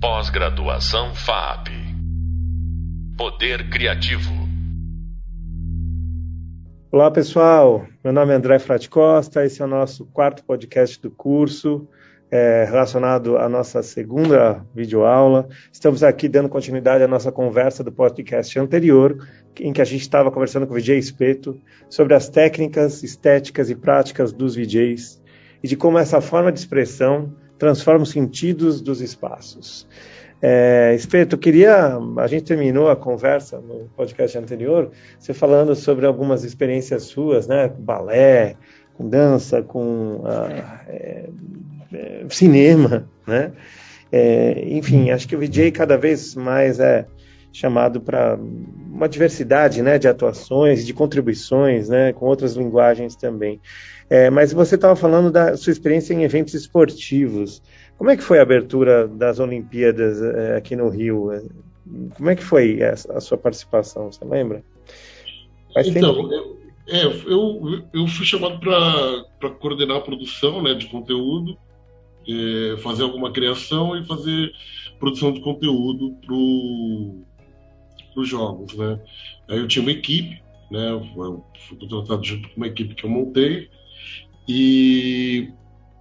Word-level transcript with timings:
Pós-graduação 0.00 1.12
FAP. 1.12 1.70
Poder 3.16 3.68
Criativo. 3.68 4.30
Olá, 6.92 7.10
pessoal. 7.10 7.84
Meu 8.04 8.12
nome 8.12 8.32
é 8.32 8.36
André 8.36 8.60
Frati 8.60 8.88
Costa. 8.88 9.44
Esse 9.44 9.60
é 9.60 9.64
o 9.64 9.68
nosso 9.68 10.06
quarto 10.06 10.44
podcast 10.44 11.02
do 11.02 11.10
curso, 11.10 11.88
é, 12.30 12.64
relacionado 12.64 13.38
à 13.38 13.48
nossa 13.48 13.82
segunda 13.82 14.64
videoaula. 14.72 15.48
Estamos 15.72 16.04
aqui 16.04 16.28
dando 16.28 16.48
continuidade 16.48 17.02
à 17.02 17.08
nossa 17.08 17.32
conversa 17.32 17.82
do 17.82 17.90
podcast 17.90 18.56
anterior, 18.56 19.26
em 19.58 19.72
que 19.72 19.82
a 19.82 19.84
gente 19.84 20.02
estava 20.02 20.30
conversando 20.30 20.64
com 20.68 20.74
o 20.74 20.76
VJ 20.76 20.96
Espeto 20.96 21.60
sobre 21.90 22.14
as 22.14 22.28
técnicas, 22.28 23.02
estéticas 23.02 23.68
e 23.68 23.74
práticas 23.74 24.32
dos 24.32 24.54
VJs 24.54 25.20
e 25.60 25.66
de 25.66 25.76
como 25.76 25.98
essa 25.98 26.20
forma 26.20 26.52
de 26.52 26.60
expressão 26.60 27.34
transforma 27.58 28.02
os 28.02 28.10
sentidos 28.10 28.80
dos 28.80 29.00
espaços. 29.00 29.86
É, 30.40 30.94
Espeto, 30.94 31.36
queria. 31.36 31.98
A 32.16 32.26
gente 32.26 32.44
terminou 32.44 32.88
a 32.88 32.96
conversa 32.96 33.58
no 33.58 33.88
podcast 33.96 34.38
anterior, 34.38 34.90
você 35.18 35.34
falando 35.34 35.74
sobre 35.74 36.06
algumas 36.06 36.44
experiências 36.44 37.04
suas, 37.04 37.48
né? 37.48 37.68
Com 37.68 37.82
balé, 37.82 38.56
com 38.94 39.08
dança, 39.08 39.62
com 39.62 40.22
ah, 40.24 40.80
é, 40.88 41.28
é, 41.92 42.24
cinema, 42.28 43.08
né? 43.26 43.52
É, 44.10 44.64
enfim, 44.68 45.10
acho 45.10 45.28
que 45.28 45.36
o 45.36 45.38
VJ 45.38 45.72
cada 45.72 45.98
vez 45.98 46.34
mais 46.34 46.78
é 46.78 47.06
chamado 47.58 48.00
para 48.00 48.38
uma 48.38 49.08
diversidade 49.08 49.82
né, 49.82 49.98
de 49.98 50.06
atuações, 50.06 50.86
de 50.86 50.94
contribuições, 50.94 51.88
né, 51.88 52.12
com 52.12 52.26
outras 52.26 52.54
linguagens 52.54 53.16
também. 53.16 53.60
É, 54.08 54.30
mas 54.30 54.52
você 54.52 54.76
estava 54.76 54.94
falando 54.94 55.30
da 55.30 55.56
sua 55.56 55.72
experiência 55.72 56.14
em 56.14 56.22
eventos 56.22 56.54
esportivos. 56.54 57.60
Como 57.96 58.10
é 58.10 58.16
que 58.16 58.22
foi 58.22 58.38
a 58.38 58.42
abertura 58.42 59.08
das 59.08 59.40
Olimpíadas 59.40 60.22
é, 60.22 60.56
aqui 60.56 60.76
no 60.76 60.88
Rio? 60.88 61.30
Como 62.16 62.30
é 62.30 62.36
que 62.36 62.44
foi 62.44 62.80
a, 62.80 62.92
a 62.92 63.20
sua 63.20 63.36
participação? 63.36 64.12
Você 64.12 64.24
lembra? 64.24 64.62
Faz 65.74 65.88
então, 65.88 66.30
eu, 66.32 66.58
é, 66.86 67.04
eu, 67.06 67.82
eu 67.92 68.06
fui 68.06 68.24
chamado 68.24 68.60
para 68.60 69.50
coordenar 69.50 69.96
a 69.96 70.00
produção 70.00 70.62
né, 70.62 70.74
de 70.74 70.86
conteúdo, 70.86 71.58
é, 72.28 72.76
fazer 72.78 73.02
alguma 73.02 73.32
criação 73.32 73.96
e 73.96 74.06
fazer 74.06 74.52
produção 75.00 75.32
de 75.32 75.40
conteúdo 75.40 76.12
para 76.24 76.34
os 78.20 78.28
jogos. 78.28 78.74
Né? 78.74 79.00
Aí 79.48 79.58
eu 79.58 79.68
tinha 79.68 79.82
uma 79.82 79.92
equipe, 79.92 80.42
né, 80.70 80.90
eu 80.90 81.42
fui 81.68 81.78
contratado 81.78 82.24
junto 82.24 82.48
com 82.48 82.56
uma 82.56 82.66
equipe 82.66 82.94
que 82.94 83.04
eu 83.04 83.10
montei, 83.10 83.68
e, 84.48 85.50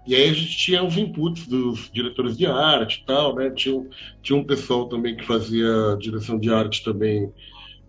e 0.05 0.15
aí 0.15 0.29
a 0.29 0.33
gente 0.33 0.57
tinha 0.57 0.83
os 0.83 0.97
inputs 0.97 1.47
dos 1.47 1.91
diretores 1.91 2.37
de 2.37 2.45
arte 2.45 3.01
e 3.01 3.05
tal, 3.05 3.35
né? 3.35 3.49
Tinha, 3.49 3.85
tinha 4.21 4.39
um 4.39 4.43
pessoal 4.43 4.87
também 4.87 5.17
que 5.17 5.25
fazia 5.25 5.97
direção 5.99 6.39
de 6.39 6.49
arte 6.49 6.81
também 6.81 7.29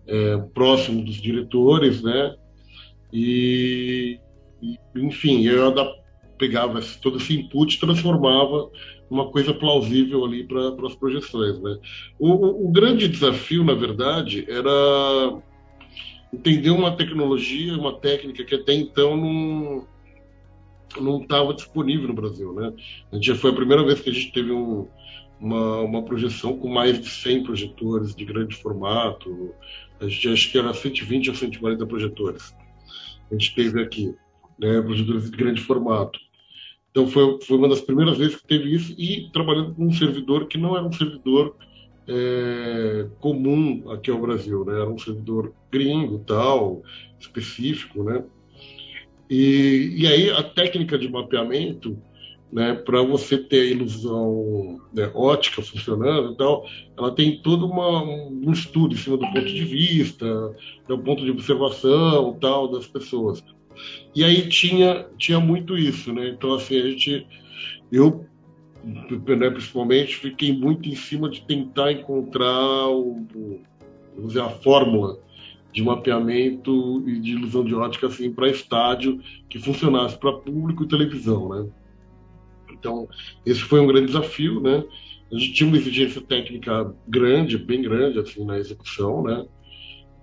é, 0.05 0.37
próximo 0.53 1.01
dos 1.01 1.15
diretores, 1.15 2.01
né? 2.01 2.35
E, 3.13 4.19
e 4.61 4.77
enfim, 4.95 5.45
eu 5.45 5.73
pegava 6.39 6.79
todo 7.01 7.17
esse 7.17 7.37
input 7.37 7.75
e 7.75 7.79
transformava 7.79 8.71
uma 9.09 9.29
coisa 9.29 9.53
plausível 9.53 10.25
ali 10.25 10.43
para 10.45 10.87
as 10.87 10.95
projeções, 10.95 11.59
né? 11.59 11.77
O, 12.17 12.29
o, 12.29 12.67
o 12.67 12.71
grande 12.71 13.07
desafio, 13.07 13.63
na 13.63 13.73
verdade, 13.73 14.45
era 14.47 15.41
entender 16.33 16.69
uma 16.69 16.95
tecnologia, 16.95 17.77
uma 17.77 17.99
técnica 17.99 18.43
que 18.43 18.55
até 18.55 18.73
então 18.73 19.17
não 19.17 19.87
não 20.99 21.21
estava 21.21 21.53
disponível 21.53 22.07
no 22.07 22.15
Brasil, 22.15 22.51
né? 22.53 22.73
A 23.11 23.15
gente 23.15 23.27
já 23.27 23.35
foi 23.35 23.51
a 23.51 23.55
primeira 23.55 23.85
vez 23.85 24.01
que 24.01 24.09
a 24.09 24.13
gente 24.13 24.31
teve 24.31 24.51
um, 24.51 24.87
uma, 25.39 25.81
uma 25.81 26.03
projeção 26.03 26.57
com 26.57 26.67
mais 26.67 26.99
de 26.99 27.07
100 27.07 27.43
projetores 27.43 28.15
de 28.15 28.25
grande 28.25 28.55
formato. 28.55 29.53
A 29.99 30.07
gente 30.07 30.29
acho 30.29 30.51
que 30.51 30.57
era 30.57 30.73
120 30.73 31.29
a 31.29 31.35
140 31.35 31.85
projetores. 31.85 32.55
A 33.29 33.35
gente 33.35 33.53
teve 33.53 33.81
aqui, 33.81 34.15
né? 34.57 34.81
Projetores 34.81 35.29
de 35.29 35.37
grande 35.37 35.61
formato. 35.61 36.19
Então 36.99 37.07
foi, 37.07 37.39
foi 37.41 37.57
uma 37.57 37.69
das 37.69 37.79
primeiras 37.79 38.17
vezes 38.17 38.35
que 38.35 38.45
teve 38.45 38.75
isso 38.75 38.93
e 38.97 39.29
trabalhando 39.31 39.73
com 39.73 39.85
um 39.85 39.93
servidor 39.93 40.47
que 40.47 40.57
não 40.57 40.75
era 40.75 40.85
um 40.85 40.91
servidor 40.91 41.55
é, 42.05 43.07
comum 43.21 43.89
aqui 43.91 44.11
ao 44.11 44.19
Brasil, 44.19 44.65
né? 44.65 44.81
Era 44.81 44.89
um 44.89 44.97
servidor 44.97 45.53
gringo, 45.71 46.19
tal, 46.19 46.83
específico, 47.17 48.03
né? 48.03 48.21
E, 49.29 49.93
e 49.95 50.07
aí 50.07 50.29
a 50.29 50.43
técnica 50.43 50.97
de 50.97 51.07
mapeamento, 51.07 51.97
né, 52.51 52.73
para 52.73 53.01
você 53.03 53.37
ter 53.37 53.61
a 53.61 53.71
ilusão 53.71 54.81
né, 54.91 55.09
ótica 55.13 55.61
funcionando, 55.61 56.31
então, 56.33 56.63
ela 56.97 57.11
tem 57.11 57.39
todo 57.43 57.67
uma, 57.67 58.01
um 58.01 58.51
estudo 58.51 58.95
em 58.95 58.97
cima 58.97 59.17
do 59.17 59.27
ponto 59.27 59.45
de 59.45 59.63
vista, 59.63 60.25
do 60.87 60.97
ponto 60.97 61.23
de 61.23 61.29
observação, 61.29 62.35
tal, 62.41 62.67
das 62.67 62.87
pessoas. 62.87 63.43
E 64.15 64.23
aí 64.23 64.47
tinha 64.49 65.07
tinha 65.17 65.39
muito 65.39 65.77
isso, 65.77 66.13
né? 66.13 66.29
Então 66.29 66.53
assim 66.53 66.77
a 66.77 66.89
gente, 66.89 67.27
eu 67.91 68.25
né, 68.83 69.49
principalmente 69.49 70.15
fiquei 70.15 70.53
muito 70.53 70.87
em 70.89 70.95
cima 70.95 71.29
de 71.29 71.41
tentar 71.41 71.91
encontrar 71.91 72.87
o, 72.89 73.27
o 74.17 74.27
dizer, 74.27 74.41
a 74.41 74.49
fórmula 74.49 75.19
de 75.71 75.83
mapeamento 75.83 77.03
e 77.07 77.19
de 77.19 77.31
ilusão 77.31 77.63
de 77.63 77.75
ótica 77.75 78.07
assim 78.07 78.31
para 78.31 78.49
estádio 78.49 79.19
que 79.47 79.59
funcionasse 79.59 80.17
para 80.17 80.33
público 80.33 80.83
e 80.83 80.87
televisão, 80.87 81.49
né? 81.49 81.69
Então 82.71 83.07
esse 83.45 83.61
foi 83.61 83.79
um 83.79 83.87
grande 83.87 84.07
desafio, 84.07 84.59
né? 84.59 84.83
A 85.31 85.37
gente 85.37 85.53
tinha 85.53 85.67
uma 85.67 85.77
exigência 85.77 86.21
técnica 86.21 86.95
grande, 87.07 87.57
bem 87.57 87.81
grande 87.81 88.17
assim 88.17 88.43
na 88.43 88.57
execução, 88.57 89.21
né? 89.21 89.45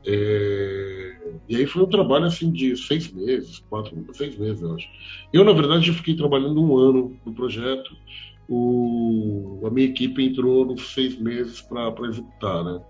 É... 0.07 1.17
E 1.49 1.57
aí 1.57 1.67
foi 1.67 1.83
um 1.83 1.89
trabalho 1.89 2.27
assim 2.27 2.51
de 2.51 2.77
seis 2.77 3.11
meses, 3.13 3.59
quatro, 3.69 3.97
seis 4.13 4.37
meses 4.39 4.63
eu 4.63 4.75
acho. 4.75 4.89
Eu 5.33 5.45
na 5.45 5.53
verdade 5.53 5.93
fiquei 5.93 6.15
trabalhando 6.15 6.61
um 6.63 6.77
ano 6.77 7.17
no 7.25 7.35
projeto. 7.35 7.97
O... 8.49 9.63
A 9.65 9.71
minha 9.71 9.89
equipe 9.89 10.25
entrou 10.25 10.65
nos 10.65 10.95
seis 10.95 11.19
meses 11.19 11.61
para 11.61 11.93
executar, 12.09 12.65
né? 12.65 12.81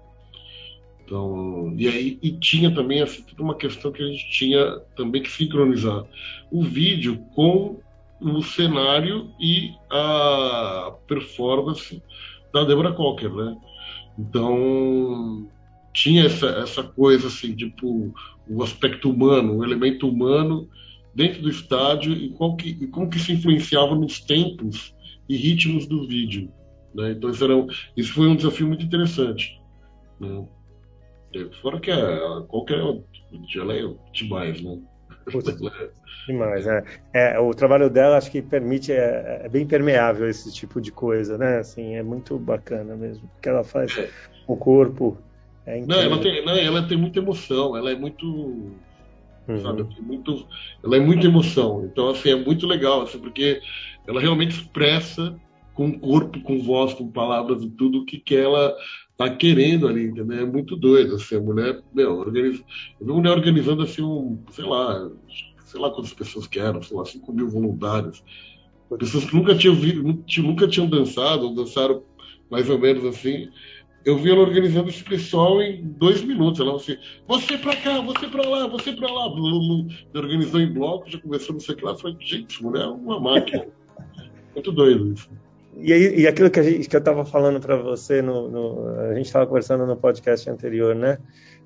Então, 1.04 1.72
e 1.78 1.86
aí 1.86 2.18
e 2.20 2.32
tinha 2.32 2.74
também 2.74 3.00
assim, 3.00 3.24
uma 3.38 3.54
questão 3.54 3.92
que 3.92 4.02
a 4.02 4.06
gente 4.06 4.28
tinha 4.28 4.80
também 4.96 5.22
que 5.22 5.30
sincronizar 5.30 6.04
o 6.50 6.62
vídeo 6.64 7.24
com 7.34 7.78
o 8.20 8.42
cenário 8.42 9.30
e 9.40 9.70
a 9.90 10.92
performance 11.06 12.02
da 12.52 12.64
Deborah 12.64 12.92
Cocker, 12.92 13.32
né? 13.32 13.56
Então 14.18 15.48
tinha 15.96 16.26
essa, 16.26 16.46
essa 16.46 16.82
coisa 16.82 17.28
assim, 17.28 17.56
tipo 17.56 18.14
o 18.46 18.62
aspecto 18.62 19.10
humano, 19.10 19.56
o 19.56 19.64
elemento 19.64 20.06
humano 20.06 20.68
dentro 21.14 21.40
do 21.40 21.48
estádio 21.48 22.12
e, 22.12 22.28
qual 22.28 22.54
que, 22.54 22.68
e 22.68 22.86
como 22.86 23.08
que 23.08 23.18
se 23.18 23.32
influenciava 23.32 23.94
nos 23.94 24.20
tempos 24.20 24.94
e 25.26 25.36
ritmos 25.36 25.86
do 25.86 26.06
vídeo. 26.06 26.52
Né? 26.94 27.12
Então 27.12 27.30
isso, 27.30 27.42
era, 27.42 27.54
isso 27.96 28.12
foi 28.12 28.28
um 28.28 28.36
desafio 28.36 28.68
muito 28.68 28.84
interessante. 28.84 29.58
Né? 30.20 30.46
Fora 31.62 31.80
que 31.80 31.90
a, 31.90 32.44
qualquer 32.46 32.78
ela 32.78 33.74
é 33.74 33.94
demais, 34.12 34.60
né? 34.60 34.78
demais, 36.28 36.66
né? 36.66 36.84
É, 37.14 37.38
o 37.38 37.54
trabalho 37.54 37.88
dela 37.88 38.18
acho 38.18 38.30
que 38.30 38.42
permite, 38.42 38.92
é, 38.92 39.40
é, 39.44 39.48
bem 39.48 39.66
permeável 39.66 40.28
esse 40.28 40.52
tipo 40.52 40.78
de 40.78 40.92
coisa, 40.92 41.38
né? 41.38 41.58
Assim, 41.58 41.94
é 41.94 42.02
muito 42.02 42.38
bacana 42.38 42.94
mesmo. 42.94 43.24
O 43.24 43.40
que 43.40 43.48
ela 43.48 43.64
faz 43.64 43.96
é. 43.96 44.10
o 44.46 44.56
corpo. 44.56 45.18
É 45.66 45.84
não, 45.84 45.96
ela 45.96 46.18
tem, 46.18 46.44
não, 46.44 46.52
ela 46.54 46.82
tem 46.82 46.96
muita 46.96 47.18
emoção, 47.18 47.76
ela 47.76 47.90
é 47.90 47.96
muito. 47.96 48.24
Uhum. 49.48 49.60
Sabe, 49.62 49.86
muito, 50.00 50.46
ela 50.82 50.96
é 50.96 51.00
muita 51.00 51.26
emoção. 51.26 51.84
Então, 51.84 52.08
assim, 52.08 52.30
é 52.30 52.36
muito 52.36 52.66
legal, 52.66 53.02
assim, 53.02 53.18
porque 53.18 53.60
ela 54.06 54.20
realmente 54.20 54.52
expressa 54.52 55.38
com 55.74 55.98
corpo, 55.98 56.40
com 56.40 56.58
voz, 56.60 56.94
com 56.94 57.10
palavras 57.10 57.62
e 57.62 57.70
tudo 57.70 57.98
o 57.98 58.04
que, 58.04 58.18
que 58.18 58.34
ela 58.34 58.74
tá 59.16 59.30
querendo 59.30 59.86
ali, 59.86 60.04
entendeu? 60.04 60.40
É 60.40 60.44
muito 60.44 60.76
doido, 60.76 61.14
assim, 61.14 61.36
a 61.36 61.40
mulher, 61.40 61.80
meu, 61.94 62.18
organiza, 62.18 62.62
eu 63.00 63.06
vi 63.06 63.12
mulher 63.12 63.30
organizando 63.30 63.82
assim 63.82 64.02
um, 64.02 64.38
sei 64.50 64.64
lá, 64.64 65.10
sei 65.64 65.80
lá 65.80 65.90
quantas 65.90 66.12
pessoas 66.12 66.46
que 66.46 66.58
eram, 66.58 66.82
sei 66.82 66.96
lá, 66.96 67.04
5 67.04 67.32
mil 67.32 67.48
voluntários. 67.48 68.22
Pessoas 68.98 69.24
que 69.24 69.34
nunca 69.34 69.54
tinham 69.54 69.74
visto, 69.74 70.42
nunca 70.42 70.68
tinham 70.68 70.88
dançado, 70.88 71.46
ou 71.46 71.54
dançaram 71.54 72.02
mais 72.50 72.70
ou 72.70 72.78
menos 72.78 73.04
assim. 73.04 73.48
Eu 74.06 74.16
vi 74.16 74.30
ela 74.30 74.40
organizando 74.40 74.88
esse 74.88 75.02
pessoal 75.02 75.60
em 75.60 75.82
dois 75.82 76.22
minutos. 76.22 76.60
Ela 76.60 76.76
assim, 76.76 76.96
você 77.26 77.58
pra 77.58 77.74
cá, 77.74 78.00
você 78.00 78.28
pra 78.28 78.48
lá, 78.48 78.68
você 78.68 78.92
pra 78.92 79.12
lá. 79.12 79.26
Organizou 80.14 80.60
em 80.60 80.72
bloco, 80.72 81.10
já 81.10 81.18
começou 81.18 81.54
não 81.54 81.60
sei 81.60 81.74
o 81.74 81.78
que 81.78 81.84
lá. 81.84 81.90
Eu 81.90 81.98
falei, 81.98 82.16
gente, 82.20 82.62
mulher 82.62 82.84
é 82.84 82.86
uma 82.86 83.18
máquina. 83.18 83.66
Muito 84.54 84.70
doido 84.70 85.12
isso. 85.12 85.28
E, 85.78 85.92
aí, 85.92 86.20
e 86.20 86.26
aquilo 86.28 86.48
que, 86.48 86.62
gente, 86.62 86.88
que 86.88 86.94
eu 86.94 87.00
estava 87.00 87.24
falando 87.24 87.58
para 87.58 87.76
você, 87.76 88.22
no, 88.22 88.48
no, 88.48 88.88
a 89.10 89.14
gente 89.14 89.26
estava 89.26 89.44
conversando 89.44 89.84
no 89.84 89.96
podcast 89.96 90.48
anterior, 90.48 90.94
né? 90.94 91.18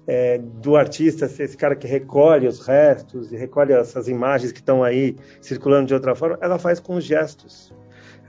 É, 0.07 0.39
do 0.39 0.77
artista 0.77 1.29
ser 1.29 1.45
esse 1.45 1.59
cara 1.59 1.77
que 1.77 1.87
recolhe 1.87 2.49
os 2.49 2.67
restos 2.67 3.31
e 3.33 3.37
recolhe 3.37 3.75
essas 3.75 4.09
imagens 4.09 4.51
que 4.51 4.61
estão 4.61 4.83
aí 4.83 5.15
circulando 5.43 5.89
de 5.89 5.95
outra 5.95 6.15
forma, 6.15 6.39
ela 6.41 6.59
faz 6.59 6.81
com 6.81 6.97
os 6.97 7.05
gestos. 7.05 7.71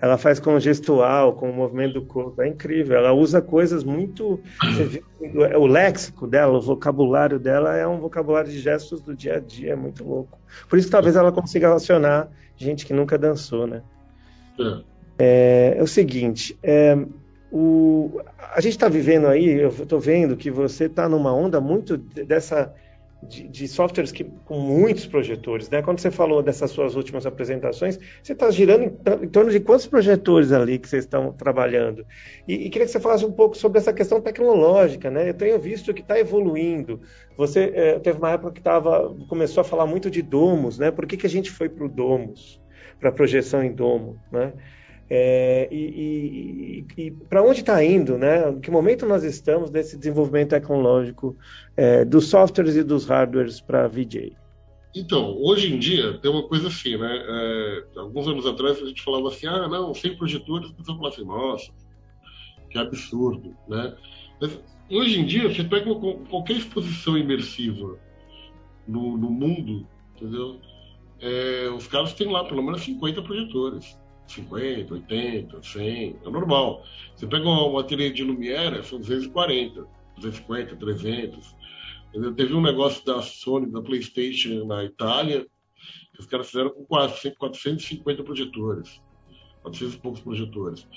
Ela 0.02 0.18
faz 0.18 0.40
com 0.40 0.60
gestual, 0.60 1.34
com 1.34 1.52
o 1.52 1.54
movimento 1.54 1.94
do 1.94 2.02
corpo, 2.02 2.42
é 2.42 2.48
incrível. 2.48 2.98
Ela 2.98 3.14
usa 3.14 3.40
coisas 3.40 3.84
muito. 3.84 4.40
O 5.60 5.68
léxico 5.68 6.26
dela, 6.26 6.58
o 6.58 6.62
vocabulário 6.62 7.38
dela 7.38 7.78
é 7.78 7.86
um 7.88 8.00
vocabulário 8.00 8.50
de 8.50 8.60
gestos 8.60 9.00
do 9.00 9.16
dia 9.16 9.36
a 9.36 9.40
dia, 9.40 9.74
é 9.74 9.76
muito 9.76 10.04
louco. 10.04 10.40
Por 10.68 10.80
isso, 10.80 10.90
talvez 10.90 11.16
ela 11.16 11.32
consiga 11.32 11.68
relacionar 11.68 12.32
gente 12.58 12.84
que 12.84 12.94
nunca 12.94 13.16
dançou, 13.16 13.68
né? 13.68 13.84
É, 15.20 15.76
é 15.78 15.84
o 15.84 15.88
seguinte, 15.88 16.58
é, 16.64 16.98
o, 17.52 18.22
a 18.56 18.60
gente 18.60 18.74
está 18.74 18.90
vivendo 18.90 19.28
aí, 19.28 19.62
eu 19.62 19.70
estou 19.70 20.00
vendo 20.00 20.36
que 20.36 20.50
você 20.50 20.86
está 20.86 21.08
numa 21.08 21.32
onda 21.32 21.62
muito 21.62 21.96
dessa 21.96 22.74
de, 23.24 23.48
de, 23.48 23.68
softwares 23.68 24.12
que, 24.12 24.24
com 24.46 24.60
muitos 24.60 25.06
projetores, 25.06 25.70
né? 25.70 25.82
Quando 25.82 26.00
você 26.00 26.10
falou 26.10 26.42
dessas 26.42 26.72
suas 26.72 26.96
últimas 26.96 27.26
apresentações, 27.26 28.00
você 28.22 28.34
está 28.34 28.50
girando 28.50 28.84
em, 28.84 29.26
em, 29.26 29.28
torno 29.28 29.52
de 29.52 29.60
quantos 29.60 29.86
projetores 29.86 30.52
ali 30.52 30.80
que 30.80 30.90
vocês 30.90 31.04
estão 31.04 31.32
trabalhando? 31.32 32.06
E, 32.48 32.66
e, 32.66 32.70
queria 32.70 32.86
que 32.86 32.92
você 32.92 33.00
falasse 33.00 33.24
um 33.24 33.32
pouco 33.32 33.56
sobre 33.56 33.78
essa 33.78 33.94
questão 33.94 34.20
tecnológica, 34.20 35.12
né? 35.12 35.30
Eu 35.30 35.34
tenho 35.34 35.60
visto 35.60 35.94
que 35.94 36.02
está 36.02 36.20
evoluindo. 36.20 37.02
Você 37.38 37.72
é, 37.76 38.00
teve 38.00 38.18
uma 38.18 38.32
época 38.32 38.54
que 38.54 38.62
tava, 38.62 39.16
começou 39.30 39.62
a 39.62 39.66
falar 39.66 39.86
muito 39.86 40.10
de 40.10 40.22
domos, 40.22 40.80
né? 40.80 40.90
Por 40.90 41.06
que, 41.06 41.18
que 41.18 41.28
a 41.28 41.30
gente 41.30 41.52
foi 41.52 41.70
para 41.70 41.86
o 41.86 41.90
domos, 41.90 42.60
para 43.00 43.12
projeção 43.12 43.64
em 43.64 43.72
domo, 43.72 44.20
né? 44.32 44.54
É, 45.14 45.68
e, 45.70 46.86
e, 46.98 47.02
e 47.08 47.12
para 47.12 47.44
onde 47.44 47.60
está 47.60 47.84
indo, 47.84 48.18
né? 48.18 48.50
Em 48.50 48.62
que 48.62 48.72
momento 48.72 49.06
nós 49.06 49.26
estamos 49.26 49.70
nesse 49.70 49.98
desenvolvimento 49.98 50.52
tecnológico 50.52 51.36
é, 51.76 52.06
dos 52.06 52.30
softwares 52.30 52.78
e 52.78 52.84
dos 52.84 53.06
hardwares 53.08 53.60
para 53.60 53.90
VJ? 53.90 54.34
Então, 54.96 55.36
hoje 55.38 55.74
em 55.74 55.78
dia 55.78 56.18
tem 56.20 56.32
uma 56.32 56.48
coisa 56.48 56.70
assim, 56.70 56.96
né? 56.96 57.26
É, 57.28 57.84
alguns 57.98 58.26
anos 58.26 58.46
atrás 58.46 58.82
a 58.82 58.86
gente 58.86 59.02
falava 59.02 59.28
assim, 59.28 59.48
ah, 59.48 59.68
não, 59.68 59.94
sem 59.94 60.16
projetores, 60.16 60.70
as 60.70 60.76
pessoas 60.78 60.98
falavam 60.98 61.18
assim, 61.18 61.26
nossa, 61.26 61.72
que 62.70 62.78
absurdo, 62.78 63.54
né? 63.68 63.94
Mas, 64.40 64.58
hoje 64.90 65.20
em 65.20 65.26
dia, 65.26 65.54
você 65.54 65.66
pega 65.66 65.94
qualquer 66.30 66.56
exposição 66.56 67.18
imersiva 67.18 68.00
no, 68.88 69.18
no 69.18 69.30
mundo, 69.30 69.86
entendeu? 70.16 70.58
É, 71.20 71.70
os 71.76 71.86
caras 71.86 72.14
têm 72.14 72.32
lá 72.32 72.46
pelo 72.46 72.64
menos 72.64 72.82
50 72.82 73.22
projetores. 73.24 74.00
50, 74.32 74.94
80, 74.94 75.62
100, 75.62 76.16
é 76.26 76.30
normal. 76.30 76.84
Você 77.16 77.28
pega 77.28 77.46
uma, 77.46 77.66
uma 77.66 77.84
de 77.84 78.24
Lumière, 78.24 78.84
são 78.84 79.00
240, 79.00 79.86
250, 80.16 80.76
300. 80.76 81.56
Entendeu? 82.10 82.34
Teve 82.34 82.54
um 82.54 82.62
negócio 82.62 83.06
da 83.06 83.22
Sony, 83.22 83.72
da 83.72 83.82
PlayStation 83.82 84.66
na 84.66 84.84
Itália, 84.84 85.48
que 86.14 86.20
os 86.20 86.26
caras 86.26 86.48
fizeram 86.48 86.70
com 86.72 86.84
450 86.86 88.24
projetores. 88.24 89.02
400 89.62 89.96
e 89.96 90.00
poucos 90.00 90.22
projetores. 90.22 90.88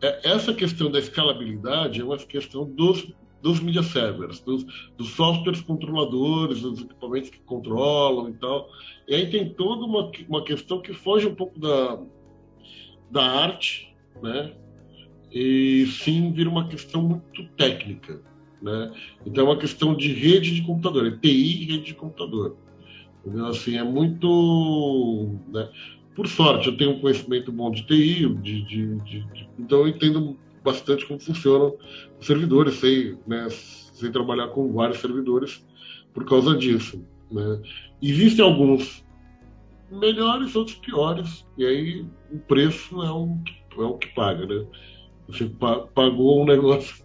É, 0.00 0.30
essa 0.30 0.52
questão 0.54 0.90
da 0.90 0.98
escalabilidade 0.98 2.00
é 2.00 2.04
uma 2.04 2.16
questão 2.16 2.64
dos, 2.64 3.12
dos 3.42 3.60
media 3.60 3.82
servers, 3.82 4.40
dos, 4.40 4.64
dos 4.96 5.10
softwares 5.10 5.60
controladores, 5.60 6.62
dos 6.62 6.80
equipamentos 6.80 7.30
que 7.30 7.40
controlam 7.40 8.30
e 8.30 8.34
tal. 8.34 8.68
E 9.06 9.14
aí 9.14 9.30
tem 9.30 9.52
toda 9.52 9.84
uma, 9.84 10.10
uma 10.28 10.42
questão 10.42 10.80
que 10.80 10.94
foge 10.94 11.26
um 11.26 11.34
pouco 11.34 11.58
da, 11.60 12.00
da 13.10 13.22
arte, 13.22 13.94
né? 14.22 14.52
E 15.32 15.86
sim 15.86 16.32
vira 16.32 16.48
uma 16.48 16.68
questão 16.68 17.02
muito 17.02 17.44
técnica, 17.56 18.20
né? 18.62 18.92
Então 19.26 19.44
é 19.44 19.50
uma 19.50 19.58
questão 19.58 19.94
de 19.94 20.12
rede 20.12 20.54
de 20.54 20.62
computador, 20.62 21.06
é 21.06 21.10
TI 21.10 21.64
rede 21.64 21.84
de 21.84 21.94
computador. 21.94 22.56
Entendeu? 23.24 23.46
Assim, 23.46 23.76
é 23.76 23.82
muito... 23.82 25.34
Né? 25.48 25.68
Por 26.14 26.28
sorte, 26.28 26.68
eu 26.68 26.76
tenho 26.76 26.92
um 26.92 27.00
conhecimento 27.00 27.50
bom 27.50 27.70
de 27.70 27.84
TI, 27.84 28.28
de, 28.36 28.62
de, 28.62 28.96
de 28.96 29.48
então 29.58 29.80
eu 29.80 29.88
entendo 29.88 30.38
bastante 30.62 31.04
como 31.06 31.20
funcionam 31.20 31.76
os 32.18 32.26
servidores, 32.26 32.74
sei, 32.76 33.16
né, 33.26 33.48
sei 33.50 34.10
trabalhar 34.10 34.48
com 34.48 34.72
vários 34.72 34.98
servidores 34.98 35.64
por 36.12 36.24
causa 36.24 36.56
disso. 36.56 37.04
Né? 37.30 37.60
Existem 38.00 38.44
alguns 38.44 39.04
melhores, 39.90 40.54
outros 40.54 40.76
piores. 40.76 41.44
E 41.58 41.66
aí 41.66 42.06
o 42.34 42.38
preço 42.38 43.02
é 43.02 43.10
o, 43.10 43.38
é 43.78 43.84
o 43.84 43.96
que 43.96 44.08
paga, 44.08 44.44
né? 44.46 44.66
Você 45.28 45.50
pagou 45.94 46.42
um 46.42 46.44
negócio, 46.44 47.04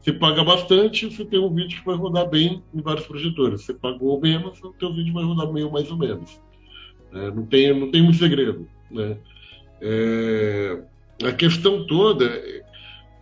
você 0.00 0.12
paga 0.12 0.44
bastante, 0.44 1.06
você 1.06 1.24
tem 1.24 1.40
um 1.40 1.52
vídeo 1.52 1.78
que 1.78 1.86
vai 1.86 1.96
rodar 1.96 2.28
bem 2.28 2.62
em 2.72 2.80
vários 2.80 3.06
projetores. 3.06 3.62
Você 3.62 3.74
pagou 3.74 4.20
menos, 4.20 4.62
o 4.62 4.72
teu 4.74 4.94
vídeo 4.94 5.14
vai 5.14 5.24
rodar 5.24 5.52
meio 5.52 5.72
mais 5.72 5.90
ou 5.90 5.96
menos. 5.96 6.40
É, 7.12 7.30
não, 7.30 7.46
tem, 7.46 7.78
não 7.78 7.90
tem 7.90 8.02
muito 8.02 8.18
segredo. 8.18 8.68
Né? 8.90 9.16
É, 9.80 10.82
a 11.24 11.32
questão 11.32 11.86
toda, 11.86 12.24
é, 12.24 12.62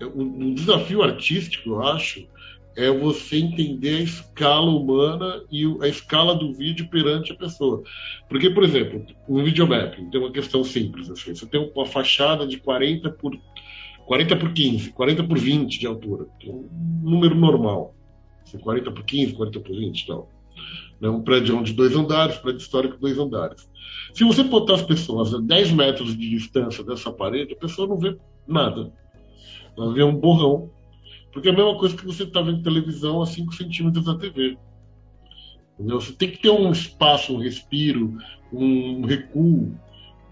o, 0.05 0.21
o 0.21 0.55
desafio 0.55 1.03
artístico, 1.03 1.71
eu 1.71 1.83
acho, 1.83 2.27
é 2.77 2.91
você 2.91 3.39
entender 3.39 3.99
a 3.99 4.03
escala 4.03 4.71
humana 4.71 5.45
e 5.51 5.65
a 5.81 5.89
escala 5.89 6.35
do 6.35 6.53
vídeo 6.53 6.89
perante 6.89 7.33
a 7.33 7.37
pessoa. 7.37 7.83
Porque, 8.29 8.51
por 8.51 8.65
exemplo, 8.65 9.05
um 9.29 9.43
videomapping 9.45 10.11
tem 10.11 10.21
uma 10.21 10.33
questão 10.33 10.65
simples. 10.65 11.09
Assim, 11.11 11.35
você 11.35 11.47
tem 11.47 11.71
uma 11.75 11.87
fachada 11.87 12.47
de 12.47 12.59
40 12.59 13.11
por, 13.11 13.39
40 14.07 14.37
por 14.37 14.53
15, 14.53 14.91
40 14.91 15.25
por 15.25 15.39
20 15.39 15.79
de 15.79 15.87
altura. 15.87 16.27
É 16.43 16.51
um 16.51 16.69
número 17.03 17.35
normal. 17.35 17.95
Assim, 18.45 18.59
40 18.59 18.91
por 18.91 19.05
15, 19.05 19.33
40 19.35 19.61
por 19.61 19.77
20 19.77 20.01
e 20.01 20.07
tal. 20.07 20.29
Né? 21.01 21.09
Um 21.09 21.23
prédio 21.23 21.63
de 21.63 21.73
dois 21.73 21.95
andares, 21.95 22.37
prédio 22.39 22.59
histórico 22.59 22.95
de 22.95 23.01
dois 23.01 23.19
andares. 23.19 23.69
Se 24.13 24.25
você 24.25 24.43
botar 24.43 24.75
as 24.75 24.83
pessoas 24.83 25.33
a 25.33 25.39
10 25.39 25.73
metros 25.73 26.17
de 26.17 26.29
distância 26.29 26.83
dessa 26.83 27.13
parede, 27.13 27.53
a 27.53 27.57
pessoa 27.57 27.87
não 27.87 27.97
vê 27.97 28.17
nada. 28.47 28.93
Ela 29.77 29.93
vê 29.93 30.03
um 30.03 30.15
borrão 30.15 30.71
porque 31.35 31.49
é 31.49 31.51
a 31.51 31.55
mesma 31.55 31.77
coisa 31.77 31.97
que 31.97 32.07
você 32.07 32.23
está 32.23 32.41
vendo 32.41 32.63
televisão 32.63 33.21
a 33.21 33.27
5 33.27 33.53
centímetros 33.57 34.05
da 34.05 34.17
TV. 34.17 34.57
Entendeu? 35.75 36.01
Você 36.01 36.13
tem 36.13 36.31
que 36.31 36.41
ter 36.41 36.51
um 36.51 36.71
espaço, 36.71 37.35
um 37.35 37.39
respiro, 37.39 38.17
um 38.53 39.05
recuo 39.05 39.77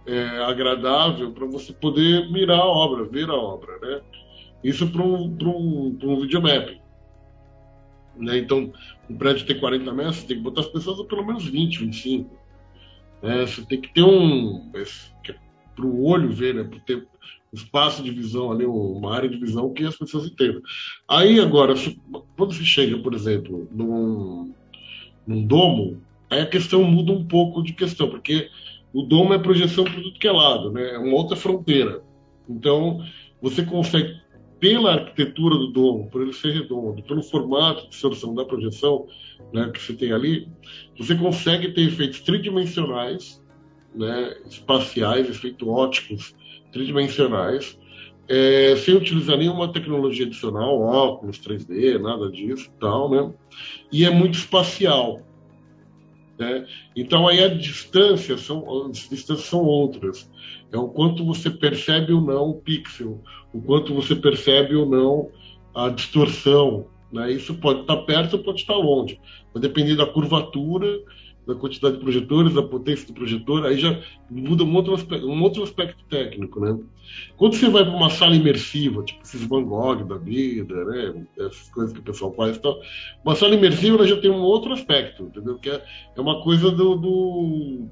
é, 0.07 0.25
agradável 0.45 1.33
para 1.33 1.45
você 1.47 1.73
poder 1.73 2.31
mirar 2.31 2.61
a 2.61 2.65
obra, 2.65 3.05
ver 3.05 3.29
a 3.29 3.35
obra. 3.35 3.79
Né? 3.81 4.01
Isso 4.63 4.87
para 4.87 5.03
um, 5.03 5.37
um, 5.43 5.99
um 6.01 6.21
videomapping. 6.21 6.81
Né? 8.17 8.39
Então, 8.39 8.73
um 9.11 9.17
prédio 9.17 9.45
tem 9.45 9.59
40 9.59 9.93
metros, 9.93 10.17
você 10.19 10.27
tem 10.29 10.37
que 10.37 10.43
botar 10.45 10.61
as 10.61 10.69
pessoas 10.69 11.01
a 11.01 11.05
pelo 11.05 11.27
menos 11.27 11.45
20, 11.45 11.81
25. 11.81 12.31
Né? 13.23 13.45
Você 13.45 13.67
tem 13.67 13.81
que 13.81 13.93
ter 13.93 14.05
um. 14.05 14.71
Para 15.75 15.87
o 15.87 16.05
olho 16.05 16.31
ver, 16.31 16.55
né? 16.55 16.63
para 16.63 16.79
espaço 17.53 18.03
de 18.03 18.11
visão 18.11 18.51
ali, 18.51 18.65
uma 18.65 19.15
área 19.15 19.29
de 19.29 19.37
visão 19.37 19.73
que 19.73 19.85
as 19.85 19.97
pessoas 19.97 20.27
entendam. 20.27 20.63
Aí 21.07 21.39
agora, 21.39 21.75
quando 22.37 22.55
se 22.55 22.65
chega, 22.65 22.99
por 22.99 23.13
exemplo, 23.13 23.69
num, 23.71 24.55
num 25.27 25.47
domo, 25.47 26.01
aí 26.31 26.41
a 26.41 26.47
questão 26.47 26.83
muda 26.85 27.13
um 27.13 27.25
pouco 27.25 27.63
de 27.63 27.75
questão, 27.75 28.09
porque 28.09 28.49
o 28.93 29.03
domo 29.03 29.35
é 29.35 29.39
projeção 29.39 29.85
para 29.85 29.95
tudo 29.95 30.19
que 30.19 30.27
é 30.27 30.33
lado, 30.33 30.73
né? 30.73 30.95
é 30.95 30.99
uma 30.99 31.15
outra 31.15 31.37
fronteira. 31.37 32.03
Então, 32.49 33.05
você 33.41 33.65
consegue, 33.65 34.19
pela 34.59 34.95
arquitetura 34.95 35.57
do 35.57 35.69
domo, 35.69 36.09
por 36.11 36.23
ele 36.23 36.33
ser 36.33 36.53
redondo, 36.53 37.03
pelo 37.03 37.23
formato 37.23 37.89
de 37.89 37.97
solução 37.97 38.35
da 38.35 38.45
projeção 38.45 39.07
né, 39.53 39.71
que 39.73 39.81
você 39.81 39.93
tem 39.93 40.13
ali, 40.13 40.49
você 40.99 41.15
consegue 41.15 41.73
ter 41.73 41.83
efeitos 41.83 42.21
tridimensionais, 42.21 43.43
né, 43.95 44.37
espaciais, 44.47 45.29
efeitos 45.29 45.69
óticos, 45.69 46.35
tridimensionais, 46.73 47.79
é, 48.29 48.75
sem 48.77 48.95
utilizar 48.97 49.37
nenhuma 49.37 49.73
tecnologia 49.73 50.27
adicional, 50.27 50.81
óculos 50.81 51.39
3D, 51.39 52.01
nada 52.01 52.31
disso 52.31 52.71
tal, 52.81 53.11
né? 53.11 53.33
E 53.93 54.05
é 54.05 54.11
muito 54.11 54.39
espacial. 54.39 55.21
Né? 56.39 56.67
Então 56.97 57.29
aí 57.29 57.43
a 57.43 57.49
distância 57.49 58.37
são, 58.39 58.87
as 58.87 59.09
distâncias 59.09 59.47
são 59.47 59.61
outras. 59.61 60.31
É 60.73 60.79
o 60.79 60.89
quanto 60.89 61.25
você 61.25 61.51
percebe 61.51 62.13
ou 62.13 62.21
não 62.21 62.51
o 62.51 62.55
pixel, 62.55 63.23
o 63.53 63.61
quanto 63.61 63.95
você 63.95 64.17
percebe 64.17 64.75
ou 64.75 64.87
não 64.87 65.31
a 65.75 65.89
distorção. 65.89 66.87
Né? 67.13 67.33
Isso 67.33 67.55
pode 67.55 67.83
estar 67.83 67.99
perto 67.99 68.39
ou 68.39 68.43
pode 68.43 68.61
estar 68.61 68.75
longe. 68.75 69.21
Vai 69.53 69.61
depender 69.61 69.95
da 69.95 70.07
curvatura 70.07 70.87
da 71.47 71.55
quantidade 71.55 71.97
de 71.97 72.03
projetores, 72.03 72.55
da 72.55 72.63
potência 72.63 73.07
do 73.07 73.15
projetor, 73.15 73.67
aí 73.67 73.79
já 73.79 74.01
muda 74.31 74.63
um 74.63 74.75
outro 74.75 74.95
aspecto, 74.95 75.27
um 75.27 75.43
outro 75.43 75.63
aspecto 75.63 76.05
técnico, 76.05 76.61
né? 76.61 76.79
Quando 77.37 77.57
você 77.57 77.69
vai 77.69 77.85
para 77.85 77.97
uma 77.97 78.11
sala 78.11 78.37
imersiva, 78.37 79.03
tipo 79.03 79.23
esses 79.23 79.45
Van 79.45 79.65
Gogh 79.65 80.05
da 80.05 80.17
vida, 80.17 80.85
né? 80.85 81.27
Essas 81.39 81.69
coisas 81.71 81.93
que 81.93 82.01
o 82.01 82.03
pessoal 82.03 82.33
faz 82.35 82.57
e 82.57 82.61
tal, 82.61 82.81
uma 83.25 83.35
sala 83.35 83.55
imersiva 83.55 84.07
já 84.07 84.21
tem 84.21 84.31
um 84.31 84.43
outro 84.43 84.73
aspecto, 84.73 85.25
entendeu? 85.25 85.59
Que 85.59 85.71
é, 85.71 85.85
é 86.17 86.21
uma 86.21 86.43
coisa 86.43 86.71
do, 86.71 86.95
do 86.97 87.89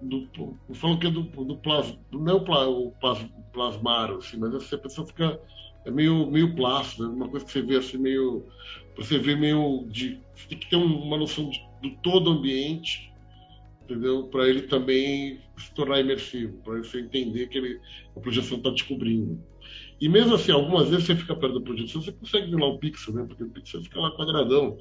do, 0.00 0.28
eu 0.68 0.74
falo 0.74 0.98
que 0.98 1.08
é 1.08 1.10
do, 1.10 1.22
do 1.22 1.56
plasma, 1.56 1.98
não 2.12 2.32
é 2.32 2.34
o, 2.34 2.40
pla, 2.40 2.68
o 2.68 2.92
plas, 3.00 3.18
plasmar, 3.52 4.12
assim, 4.12 4.36
mas 4.36 4.54
essa 4.54 4.78
pessoa 4.78 5.06
fica 5.06 5.40
é 5.84 5.90
meio, 5.90 6.30
meio 6.30 6.54
plástico, 6.54 7.04
é 7.04 7.08
uma 7.08 7.28
coisa 7.28 7.46
que 7.46 7.52
você 7.52 7.62
vê 7.62 7.76
assim 7.76 7.98
meio, 7.98 8.44
você 8.96 9.18
vê 9.18 9.34
meio 9.34 9.86
de, 9.88 10.20
você 10.34 10.48
tem 10.48 10.58
que 10.58 10.70
ter 10.70 10.76
uma 10.76 11.16
noção 11.16 11.48
de 11.50 11.67
do 11.82 11.90
todo 12.02 12.30
ambiente 12.30 13.08
entendeu? 13.88 14.24
Para 14.24 14.46
ele 14.48 14.62
também 14.62 15.40
se 15.56 15.72
tornar 15.74 16.00
imersivo, 16.00 16.58
para 16.62 16.78
você 16.78 17.00
entender 17.00 17.48
que 17.48 17.56
ele, 17.56 17.80
a 18.14 18.20
projeção 18.20 18.58
está 18.58 18.70
descobrindo. 18.70 19.42
E 20.00 20.08
mesmo 20.08 20.34
assim, 20.34 20.52
algumas 20.52 20.90
vezes 20.90 21.06
você 21.06 21.16
fica 21.16 21.34
perto 21.34 21.58
da 21.58 21.64
projeção, 21.64 22.02
você 22.02 22.12
consegue 22.12 22.50
ver 22.50 22.60
lá 22.60 22.66
o 22.66 22.78
pixel, 22.78 23.14
né? 23.14 23.24
Porque 23.26 23.42
o 23.42 23.50
pixel 23.50 23.82
fica 23.82 23.98
lá 23.98 24.10
quadradão, 24.12 24.76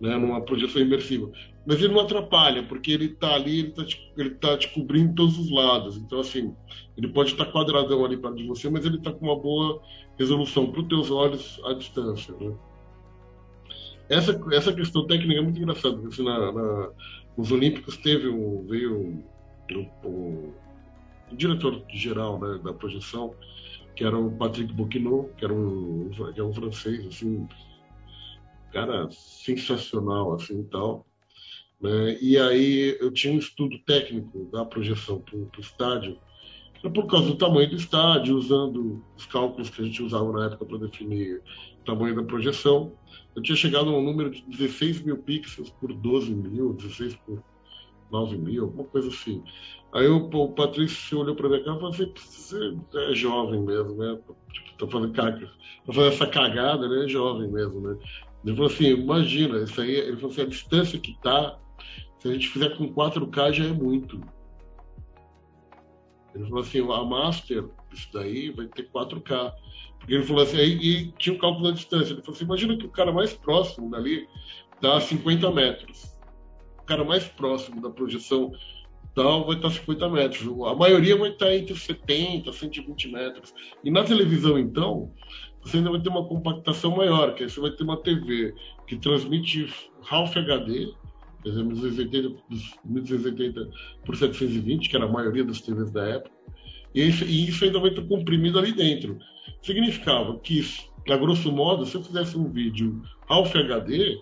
né? 0.00 0.16
Numa 0.18 0.42
projeção 0.42 0.82
imersiva. 0.82 1.30
Mas 1.64 1.78
ele 1.78 1.94
não 1.94 2.00
atrapalha, 2.00 2.62
porque 2.64 2.90
ele 2.90 3.06
está 3.06 3.34
ali, 3.34 3.60
ele 3.60 3.68
está 3.68 3.84
ele 4.18 4.30
tá 4.30 4.58
te 4.58 4.68
cobrindo 4.68 5.14
todos 5.14 5.38
os 5.38 5.50
lados. 5.50 5.96
Então, 5.96 6.20
assim, 6.20 6.54
ele 6.96 7.08
pode 7.08 7.32
estar 7.32 7.46
tá 7.46 7.52
quadradão 7.52 8.04
ali 8.04 8.18
perto 8.18 8.36
de 8.36 8.46
você, 8.46 8.68
mas 8.68 8.84
ele 8.84 8.96
está 8.96 9.12
com 9.12 9.26
uma 9.26 9.40
boa 9.40 9.80
resolução 10.18 10.70
para 10.70 10.82
os 10.82 10.88
teus 10.88 11.10
olhos 11.10 11.60
à 11.64 11.72
distância, 11.72 12.34
né? 12.38 12.54
Essa, 14.10 14.38
essa 14.52 14.72
questão 14.72 15.06
técnica 15.06 15.38
é 15.40 15.42
muito 15.42 15.60
engraçada, 15.60 15.94
porque 15.96 16.08
assim, 16.08 16.24
na, 16.24 16.52
na, 16.52 16.90
Olímpicos 17.36 17.96
teve 17.96 18.28
um, 18.28 18.66
veio 18.66 18.98
um, 18.98 19.24
um, 20.04 20.52
um 21.30 21.36
diretor 21.36 21.82
geral 21.88 22.38
né, 22.40 22.60
da 22.62 22.72
projeção, 22.72 23.32
que 23.94 24.04
era 24.04 24.18
o 24.18 24.32
Patrick 24.32 24.72
Bocquinot, 24.72 25.30
que 25.36 25.44
era 25.44 25.54
um, 25.54 26.10
que 26.34 26.40
é 26.40 26.42
um 26.42 26.52
francês, 26.52 27.06
assim, 27.06 27.48
cara 28.72 29.08
sensacional, 29.12 30.34
assim, 30.34 30.64
tal. 30.64 31.06
Né? 31.80 32.18
E 32.20 32.36
aí 32.36 32.96
eu 33.00 33.12
tinha 33.12 33.32
um 33.32 33.38
estudo 33.38 33.78
técnico 33.78 34.48
da 34.52 34.64
projeção 34.64 35.20
para 35.20 35.36
o 35.36 35.50
estádio, 35.60 36.18
por 36.94 37.06
causa 37.06 37.28
do 37.28 37.36
tamanho 37.36 37.68
do 37.68 37.76
estádio, 37.76 38.36
usando 38.36 39.04
os 39.16 39.26
cálculos 39.26 39.68
que 39.68 39.82
a 39.82 39.84
gente 39.84 40.02
usava 40.02 40.32
na 40.32 40.46
época 40.46 40.64
para 40.64 40.78
definir 40.78 41.42
o 41.80 41.84
tamanho 41.84 42.16
da 42.16 42.22
projeção. 42.22 42.92
Eu 43.40 43.42
tinha 43.42 43.56
chegado 43.56 43.88
a 43.88 43.98
um 43.98 44.02
número 44.02 44.28
de 44.30 44.42
16 44.42 45.00
mil 45.00 45.16
pixels 45.16 45.70
por 45.70 45.94
12 45.94 46.34
mil, 46.34 46.74
16 46.74 47.16
por 47.24 47.42
9 48.12 48.36
mil, 48.36 48.64
alguma 48.64 48.84
coisa 48.84 49.08
assim. 49.08 49.42
Aí 49.94 50.06
o, 50.08 50.28
o 50.28 50.52
Patrício 50.52 51.18
olhou 51.18 51.34
para 51.34 51.48
minha 51.48 51.64
cara 51.64 51.76
e 51.76 51.80
falou 51.80 51.94
assim: 51.94 52.12
você 52.14 52.76
é 52.94 53.14
jovem 53.14 53.62
mesmo, 53.62 53.96
né? 53.96 54.18
Tipo, 54.52 54.76
tá 54.78 54.86
fazendo, 54.86 55.12
caga, 55.14 55.46
tá 55.46 55.92
fazendo 55.92 56.12
essa 56.12 56.26
cagada, 56.26 56.86
né? 56.86 57.06
É 57.06 57.08
jovem 57.08 57.50
mesmo, 57.50 57.80
né? 57.80 57.96
Ele 58.44 58.54
falou 58.54 58.70
assim: 58.70 58.88
imagina, 58.88 59.56
isso 59.60 59.80
aí, 59.80 59.90
ele 59.90 60.16
falou 60.16 60.32
assim: 60.32 60.42
a 60.42 60.46
distância 60.46 60.98
que 60.98 61.18
tá, 61.22 61.58
se 62.18 62.28
a 62.28 62.32
gente 62.32 62.46
fizer 62.46 62.76
com 62.76 62.92
4K 62.92 63.54
já 63.54 63.64
é 63.64 63.72
muito. 63.72 64.20
Ele 66.34 66.44
falou 66.44 66.60
assim: 66.60 66.80
a 66.80 67.04
Master, 67.04 67.70
isso 67.92 68.08
daí 68.12 68.50
vai 68.50 68.66
ter 68.66 68.88
4K. 68.90 69.52
Porque 69.98 70.14
ele 70.14 70.24
falou 70.24 70.42
assim, 70.42 70.58
aí 70.58 70.72
e 70.72 71.12
tinha 71.18 71.34
o 71.34 71.36
um 71.36 71.40
cálculo 71.40 71.68
da 71.68 71.74
distância. 71.74 72.12
Ele 72.12 72.22
falou 72.22 72.34
assim: 72.34 72.44
imagina 72.44 72.76
que 72.76 72.86
o 72.86 72.90
cara 72.90 73.12
mais 73.12 73.32
próximo 73.34 73.90
dali 73.90 74.26
dá 74.80 75.00
50 75.00 75.50
metros. 75.50 76.16
O 76.78 76.84
cara 76.84 77.04
mais 77.04 77.24
próximo 77.24 77.80
da 77.80 77.90
projeção 77.90 78.52
tal 79.14 79.44
vai 79.46 79.56
estar 79.56 79.70
50 79.70 80.08
metros. 80.08 80.46
A 80.66 80.74
maioria 80.74 81.16
vai 81.16 81.30
estar 81.30 81.54
entre 81.54 81.76
70 81.76 82.50
e 82.50 82.52
120 82.52 83.08
metros. 83.08 83.54
E 83.84 83.90
na 83.90 84.04
televisão, 84.04 84.58
então, 84.58 85.12
você 85.62 85.78
ainda 85.78 85.90
vai 85.90 86.00
ter 86.00 86.08
uma 86.08 86.26
compactação 86.26 86.96
maior, 86.96 87.34
que 87.34 87.42
aí 87.42 87.50
você 87.50 87.60
vai 87.60 87.70
ter 87.70 87.84
uma 87.84 87.96
TV 87.96 88.54
que 88.86 88.96
transmite 88.96 89.72
Half 90.10 90.36
HD, 90.36 90.92
quer 91.42 91.50
dizer, 91.50 91.64
1280, 91.64 92.42
1280 92.84 93.70
por 94.04 94.16
720, 94.16 94.88
que 94.88 94.96
era 94.96 95.04
a 95.04 95.12
maioria 95.12 95.44
das 95.44 95.60
TVs 95.60 95.90
da 95.90 96.06
época, 96.06 96.34
e 96.94 97.08
isso, 97.08 97.24
e 97.24 97.48
isso 97.48 97.64
ainda 97.64 97.78
vai 97.78 97.90
estar 97.90 98.02
comprimido 98.02 98.58
ali 98.58 98.72
dentro. 98.72 99.18
Significava 99.62 100.38
que, 100.38 100.64
a 101.08 101.16
grosso 101.16 101.52
modo, 101.52 101.86
se 101.86 101.94
eu 101.94 102.02
fizesse 102.02 102.36
um 102.36 102.50
vídeo 102.50 103.02
Half 103.28 103.54
HD, 103.54 104.18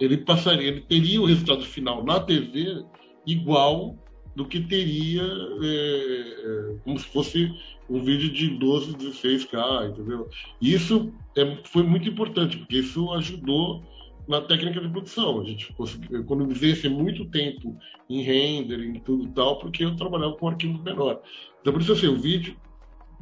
ele 0.00 0.18
passaria, 0.18 0.68
ele 0.68 0.80
teria 0.82 1.20
o 1.20 1.26
resultado 1.26 1.62
final 1.62 2.04
na 2.04 2.20
TV 2.20 2.84
igual 3.26 3.96
do 4.34 4.46
que 4.46 4.60
teria 4.60 5.22
é, 5.22 5.66
é, 5.66 6.76
como 6.84 6.98
se 6.98 7.06
fosse 7.06 7.52
um 7.88 8.02
vídeo 8.02 8.30
de 8.32 8.48
12, 8.58 8.94
16K, 8.94 9.90
entendeu? 9.90 10.28
Isso 10.60 11.12
é, 11.36 11.58
foi 11.64 11.82
muito 11.82 12.08
importante, 12.08 12.56
porque 12.56 12.78
isso 12.78 13.12
ajudou 13.12 13.82
na 14.28 14.40
técnica 14.40 14.80
de 14.80 14.88
produção. 14.88 15.40
A 15.40 15.44
gente 15.44 15.72
conseguiu 15.74 16.20
economizei 16.20 16.88
muito 16.88 17.24
tempo 17.26 17.76
em 18.08 18.22
render, 18.22 18.80
em 18.80 19.00
tudo 19.00 19.24
e 19.24 19.32
tal, 19.32 19.58
porque 19.58 19.84
eu 19.84 19.96
trabalhava 19.96 20.36
com 20.36 20.48
arquivos 20.48 20.82
menor. 20.82 21.20
Então, 21.60 21.72
por 21.72 21.82
isso, 21.82 21.92
assim, 21.92 22.08
o 22.08 22.18
vídeo 22.18 22.56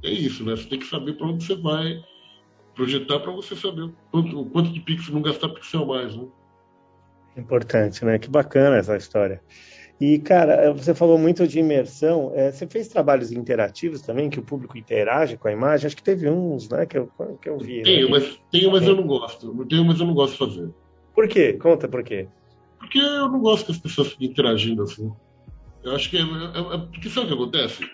é 0.03 0.11
isso, 0.11 0.45
né? 0.45 0.57
Você 0.57 0.69
tem 0.69 0.79
que 0.79 0.87
saber 0.87 1.15
para 1.15 1.27
onde 1.27 1.45
você 1.45 1.55
vai 1.55 2.03
projetar 2.75 3.21
para 3.21 3.33
você 3.33 3.55
saber 3.55 3.83
o 3.83 3.95
quanto, 4.11 4.45
quanto 4.47 4.73
de 4.73 4.81
pixel 4.81 5.15
não 5.15 5.23
gastar 5.23 5.49
pixel 5.51 5.87
mais, 5.87 6.17
né? 6.17 6.27
Importante, 7.37 8.05
né? 8.05 8.19
Que 8.19 8.29
bacana 8.29 8.77
essa 8.77 8.97
história. 8.97 9.43
E, 10.01 10.19
cara, 10.19 10.73
você 10.73 10.95
falou 10.95 11.19
muito 11.19 11.47
de 11.47 11.59
imersão. 11.59 12.33
É, 12.35 12.51
você 12.51 12.67
fez 12.67 12.89
trabalhos 12.89 13.31
interativos 13.31 14.01
também, 14.01 14.31
que 14.31 14.39
o 14.39 14.43
público 14.43 14.79
interage 14.79 15.37
com 15.37 15.47
a 15.47 15.53
imagem? 15.53 15.87
Acho 15.87 15.97
que 15.97 16.03
teve 16.03 16.29
uns, 16.29 16.71
né, 16.71 16.87
que 16.87 16.97
eu, 16.97 17.11
que 17.41 17.51
eu 17.51 17.59
vi. 17.59 17.83
Tenho, 17.83 18.07
né? 18.07 18.13
mas, 18.13 18.41
tenho, 18.51 18.73
mas 18.73 18.83
eu 18.83 18.97
não 18.97 19.07
gosto. 19.07 19.67
Tenho, 19.67 19.85
mas 19.85 20.01
eu 20.01 20.07
não 20.07 20.15
gosto 20.15 20.33
de 20.33 20.39
fazer. 20.39 20.71
Por 21.15 21.29
quê? 21.29 21.55
Conta 21.55 21.89
por 21.89 22.03
quê. 22.03 22.29
Porque 22.79 22.99
eu 22.99 23.29
não 23.29 23.41
gosto 23.41 23.67
que 23.67 23.73
as 23.73 23.79
pessoas 23.79 24.09
fiquem 24.09 24.29
interagindo 24.29 24.83
assim. 24.83 25.13
Eu 25.83 25.95
acho 25.95 26.11
que 26.11 26.17
é, 26.17 26.21
é, 26.21 26.75
é 26.75 26.79
porque 26.79 27.09
sabe 27.09 27.27
o 27.27 27.29
que 27.29 27.35
acontece? 27.35 27.91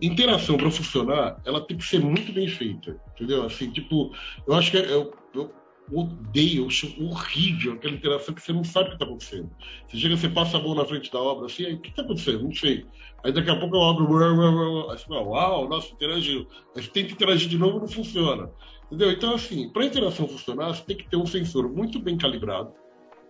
Interação 0.00 0.56
para 0.56 0.70
funcionar, 0.70 1.40
ela 1.44 1.60
tem 1.60 1.76
que 1.76 1.84
ser 1.84 2.00
muito 2.00 2.32
bem 2.32 2.48
feita, 2.48 3.00
entendeu? 3.14 3.44
Assim, 3.44 3.70
tipo, 3.70 4.12
eu 4.46 4.54
acho 4.54 4.70
que 4.70 4.78
é, 4.78 4.92
eu, 4.92 5.12
eu 5.34 5.52
odeio, 5.92 6.62
eu 6.62 6.66
acho 6.68 6.86
horrível 7.02 7.72
aquela 7.72 7.94
interação 7.94 8.34
que 8.34 8.40
você 8.40 8.52
não 8.52 8.64
sabe 8.64 8.86
o 8.86 8.88
que 8.90 8.94
está 8.94 9.04
acontecendo. 9.04 9.50
Você 9.88 9.96
chega, 9.98 10.16
você 10.16 10.28
passa 10.28 10.56
a 10.56 10.62
mão 10.62 10.74
na 10.74 10.84
frente 10.84 11.10
da 11.10 11.18
obra 11.18 11.46
assim, 11.46 11.66
aí, 11.66 11.74
o 11.74 11.80
que 11.80 11.90
está 11.90 12.02
acontecendo? 12.02 12.44
Não 12.44 12.54
sei. 12.54 12.86
Aí 13.24 13.32
daqui 13.32 13.50
a 13.50 13.56
pouco 13.56 13.76
a 13.76 13.80
obra, 13.80 14.04
aí 14.04 15.04
uau, 15.10 15.68
nossa, 15.68 15.92
interagiu. 15.92 16.46
Aí 16.76 16.82
você 16.82 16.90
tenta 16.90 17.12
interagir 17.12 17.48
de 17.48 17.58
novo 17.58 17.80
não 17.80 17.88
funciona. 17.88 18.50
Entendeu? 18.90 19.12
Então, 19.12 19.34
assim, 19.34 19.68
para 19.68 19.82
a 19.82 19.86
interação 19.86 20.26
funcionar, 20.26 20.74
você 20.74 20.82
tem 20.82 20.96
que 20.96 21.08
ter 21.08 21.16
um 21.16 21.26
sensor 21.26 21.70
muito 21.70 22.00
bem 22.00 22.18
calibrado, 22.18 22.72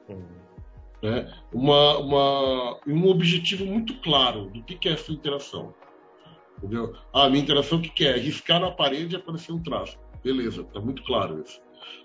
uhum. 0.08 0.24
né? 1.02 1.30
uma, 1.52 1.98
uma, 1.98 2.80
um 2.86 3.06
objetivo 3.08 3.66
muito 3.66 3.94
claro 4.00 4.46
do 4.46 4.62
que, 4.64 4.76
que 4.76 4.88
é 4.88 4.92
essa 4.92 5.12
interação. 5.12 5.74
Entendeu? 6.58 6.94
Ah, 7.12 7.28
minha 7.28 7.42
interação 7.42 7.78
o 7.78 7.82
que, 7.82 7.90
que 7.90 8.06
é? 8.06 8.16
Riscar 8.16 8.58
na 8.58 8.70
parede 8.70 9.14
e 9.14 9.18
aparecer 9.18 9.52
um 9.52 9.62
traço. 9.62 9.98
Beleza, 10.24 10.64
tá 10.64 10.80
muito 10.80 11.02
claro 11.02 11.42
isso. 11.42 11.60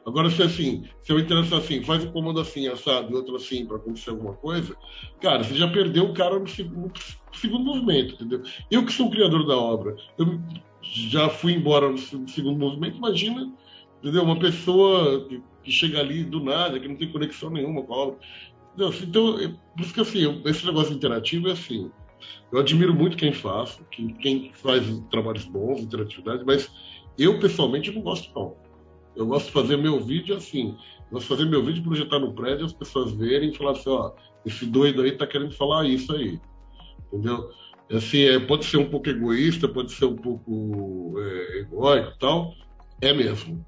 Agora, 0.06 0.30
se 0.30 0.42
assim, 0.44 0.84
se 1.02 1.12
eu 1.12 1.20
interessar 1.20 1.60
assim, 1.60 1.84
faz 1.84 2.04
o 2.04 2.08
um 2.08 2.12
comando 2.12 2.40
assim, 2.40 2.68
assado, 2.68 3.12
e 3.12 3.16
outro 3.16 3.36
assim, 3.36 3.66
para 3.66 3.78
acontecer 3.78 4.12
alguma 4.12 4.34
coisa, 4.34 4.76
cara, 5.22 5.44
você 5.44 5.56
já 5.56 5.68
perdeu 5.68 6.06
o 6.06 6.14
cara 6.14 6.38
no 6.40 6.48
segundo, 6.48 6.94
no 6.94 7.38
segundo 7.38 7.66
movimento, 7.66 8.14
entendeu? 8.16 8.42
Eu 8.70 8.86
que 8.86 8.94
sou 8.94 9.08
o 9.08 9.12
criador 9.12 9.46
da 9.46 9.58
obra, 9.58 9.96
eu 10.18 10.40
já 10.92 11.30
fui 11.30 11.54
embora 11.54 11.89
no 11.89 11.98
segundo 11.98 12.58
movimento, 12.58 12.98
imagina, 12.98 13.51
entendeu? 14.00 14.24
Uma 14.24 14.39
pessoa 14.39 15.27
que, 15.27 15.42
que 15.63 15.72
chega 15.72 16.00
ali 16.00 16.24
do 16.24 16.44
nada, 16.44 16.80
que 16.80 16.88
não 16.88 16.96
tem 16.96 17.12
conexão 17.12 17.50
nenhuma 17.50 17.84
com 17.84 17.94
a 17.94 17.98
obra. 17.98 18.18
Entendeu? 18.74 18.94
Então, 19.01 19.39
é, 19.39 19.48
por 19.48 19.82
isso 19.82 19.94
que 19.94 20.01
assim, 20.01 20.42
esse 20.46 20.65
negócio 20.65 20.94
interativo 20.94 21.50
é 21.50 21.51
assim, 21.51 21.92
eu 22.51 22.60
admiro 22.60 22.94
muito 22.94 23.18
quem 23.18 23.34
faz, 23.34 23.80
quem, 23.92 24.10
quem 24.10 24.51
faz 24.54 24.84
trabalhos 25.10 25.46
bons, 25.46 25.82
interatividade, 25.82 26.44
mas 26.46 26.72
eu 27.18 27.39
pessoalmente 27.39 27.92
não 27.92 28.01
gosto 28.01 28.34
não. 28.34 28.56
Eu 29.15 29.25
gosto 29.27 29.48
de 29.48 29.51
fazer 29.51 29.77
meu 29.77 30.00
vídeo 30.00 30.36
assim. 30.36 30.77
Eu 31.06 31.13
gosto 31.13 31.24
de 31.24 31.36
fazer 31.36 31.50
meu 31.50 31.63
vídeo 31.63 31.84
projetar 31.84 32.20
no 32.20 32.34
prédio, 32.34 32.65
as 32.65 32.74
pessoas 32.74 33.13
verem 33.13 33.50
e 33.50 33.56
falar 33.56 33.72
assim, 33.72 33.89
ó, 33.89 34.12
esse 34.46 34.65
doido 34.65 35.01
aí 35.01 35.12
tá 35.13 35.25
querendo 35.25 35.54
falar 35.54 35.86
isso 35.88 36.13
aí. 36.13 36.39
Entendeu? 37.08 37.50
Assim, 37.92 38.24
é, 38.24 38.39
pode 38.39 38.65
ser 38.65 38.77
um 38.77 38.89
pouco 38.89 39.10
egoísta, 39.10 39.68
pode 39.68 39.92
ser 39.92 40.06
um 40.06 40.15
pouco 40.15 41.15
é, 41.20 41.62
e 42.00 42.20
tal. 42.20 42.54
É 43.01 43.13
mesmo. 43.13 43.63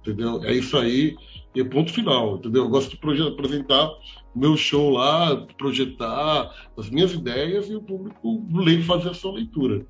Entendeu? 0.00 0.42
É 0.44 0.52
isso 0.52 0.76
aí 0.76 1.16
e 1.54 1.60
é 1.60 1.64
ponto 1.64 1.92
final, 1.92 2.36
entendeu? 2.36 2.64
Eu 2.64 2.70
gosto 2.70 2.96
de 2.96 3.22
apresentar 3.28 3.86
o 4.34 4.38
meu 4.38 4.56
show 4.56 4.90
lá, 4.90 5.46
projetar 5.58 6.50
as 6.76 6.88
minhas 6.88 7.12
ideias 7.12 7.68
e 7.68 7.76
o 7.76 7.82
público 7.82 8.42
ler 8.52 8.82
fazer 8.82 9.10
a 9.10 9.14
sua 9.14 9.34
leitura. 9.34 9.84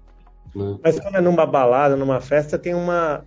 Né? 0.55 0.79
Mas 0.83 0.99
quando 0.99 1.17
é 1.17 1.21
numa 1.21 1.47
balada, 1.47 1.97
numa 1.97 2.21
festa, 2.21 2.59
tem 2.59 2.75
uma, 2.75 3.25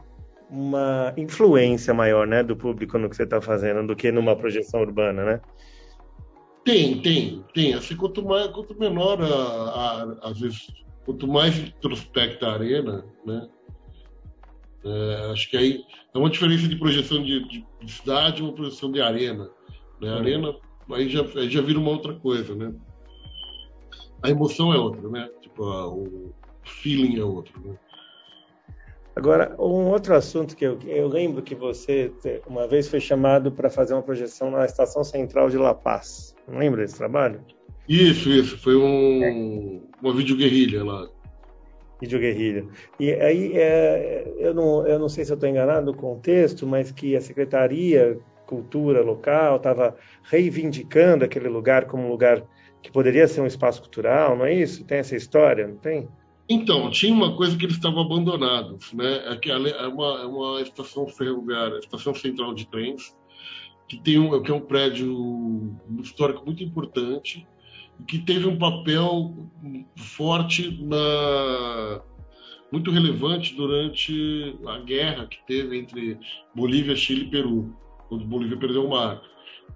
uma 0.49 1.13
influência 1.15 1.93
maior, 1.93 2.27
né, 2.27 2.43
do 2.43 2.55
público 2.57 2.97
no 2.97 3.09
que 3.09 3.15
você 3.15 3.23
está 3.23 3.41
fazendo 3.41 3.87
do 3.87 3.95
que 3.95 4.11
numa 4.11 4.35
projeção 4.35 4.81
urbana, 4.81 5.23
né? 5.23 5.41
Tem, 6.65 6.99
tem, 6.99 7.45
tem. 7.53 7.73
Assim, 7.75 7.95
quanto, 7.95 8.25
mais, 8.25 8.47
quanto 8.47 8.77
menor, 8.77 9.21
a, 9.21 9.27
a, 9.27 10.29
às 10.29 10.39
vezes, 10.39 10.67
quanto 11.05 11.27
mais 11.27 11.57
introspecta 11.59 12.47
a 12.47 12.53
arena, 12.53 13.05
né? 13.23 13.47
É, 14.83 15.31
acho 15.31 15.49
que 15.49 15.57
aí 15.57 15.83
é 16.13 16.17
uma 16.17 16.29
diferença 16.29 16.67
de 16.67 16.75
projeção 16.75 17.23
de, 17.23 17.47
de, 17.47 17.65
de 17.81 17.91
cidade 17.91 18.41
e 18.41 18.43
uma 18.43 18.53
projeção 18.53 18.91
de 18.91 18.99
arena. 18.99 19.49
Né? 20.01 20.11
Uhum. 20.11 20.17
Arena 20.17 20.55
aí 20.91 21.07
já, 21.07 21.21
aí 21.21 21.49
já 21.49 21.61
vira 21.61 21.79
uma 21.79 21.91
outra 21.91 22.15
coisa, 22.15 22.55
né? 22.55 22.73
A 24.23 24.29
emoção 24.31 24.73
é 24.73 24.77
outra, 24.77 25.07
né? 25.07 25.29
Tipo, 25.41 25.65
a, 25.65 25.87
o 25.87 26.33
feeling 26.63 27.19
é 27.19 27.23
outro, 27.23 27.59
né? 27.63 27.77
Agora, 29.15 29.55
um 29.57 29.87
outro 29.87 30.13
assunto 30.13 30.55
que 30.55 30.65
eu, 30.65 30.77
eu 30.85 31.07
lembro 31.07 31.41
que 31.41 31.55
você 31.55 32.11
uma 32.45 32.67
vez 32.67 32.89
foi 32.89 32.99
chamado 32.99 33.49
para 33.49 33.69
fazer 33.69 33.93
uma 33.93 34.03
projeção 34.03 34.51
na 34.51 34.65
estação 34.65 35.03
central 35.03 35.49
de 35.49 35.57
La 35.57 35.73
Paz. 35.73 36.35
Não 36.47 36.59
lembra 36.59 36.81
desse 36.81 36.97
trabalho? 36.97 37.39
Isso, 37.87 38.29
isso. 38.29 38.57
Foi 38.57 38.75
um, 38.75 39.23
é. 39.23 39.81
uma 40.01 40.13
videoguerrilha 40.13 40.83
lá. 40.83 41.07
Videoguerrilha. 42.01 42.67
E 42.99 43.13
aí, 43.13 43.53
é, 43.55 44.33
eu, 44.37 44.53
não, 44.53 44.85
eu 44.85 44.99
não 44.99 45.07
sei 45.07 45.23
se 45.23 45.31
eu 45.31 45.35
estou 45.35 45.47
enganado 45.47 45.85
no 45.85 45.95
contexto, 45.95 46.67
mas 46.67 46.91
que 46.91 47.15
a 47.15 47.21
Secretaria 47.21 48.19
Cultura 48.45 49.01
local 49.01 49.55
estava 49.55 49.95
reivindicando 50.23 51.23
aquele 51.23 51.47
lugar 51.47 51.85
como 51.85 52.03
um 52.03 52.09
lugar 52.09 52.43
que 52.81 52.91
poderia 52.91 53.27
ser 53.27 53.41
um 53.41 53.47
espaço 53.47 53.81
cultural, 53.81 54.37
não 54.37 54.45
é 54.45 54.53
isso? 54.53 54.83
Tem 54.85 54.99
essa 54.99 55.15
história, 55.15 55.67
não 55.67 55.77
tem? 55.77 56.07
Então, 56.47 56.91
tinha 56.91 57.13
uma 57.13 57.35
coisa 57.35 57.57
que 57.57 57.65
eles 57.65 57.75
estavam 57.75 58.03
abandonados, 58.03 58.93
né? 58.93 59.37
É, 59.43 59.49
é 59.49 59.87
uma, 59.87 60.21
é 60.21 60.25
uma 60.25 60.61
estação 60.61 61.07
ferroviária, 61.07 61.79
estação 61.79 62.13
central 62.13 62.53
de 62.53 62.67
trens, 62.67 63.15
que 63.87 63.97
tem 63.97 64.19
um, 64.19 64.41
que 64.41 64.51
é 64.51 64.53
um 64.53 64.61
prédio 64.61 65.75
histórico 66.01 66.45
muito 66.45 66.63
importante, 66.63 67.47
que 68.07 68.19
teve 68.19 68.47
um 68.47 68.57
papel 68.57 69.49
forte 69.95 70.83
na 70.83 72.01
muito 72.71 72.91
relevante 72.91 73.55
durante 73.55 74.57
a 74.67 74.79
guerra 74.79 75.27
que 75.27 75.37
teve 75.45 75.77
entre 75.77 76.19
Bolívia, 76.53 76.95
Chile 76.95 77.25
e 77.25 77.29
Peru, 77.29 77.73
quando 78.09 78.25
Bolívia 78.25 78.57
perdeu 78.57 78.85
o 78.85 78.89
mar. 78.89 79.21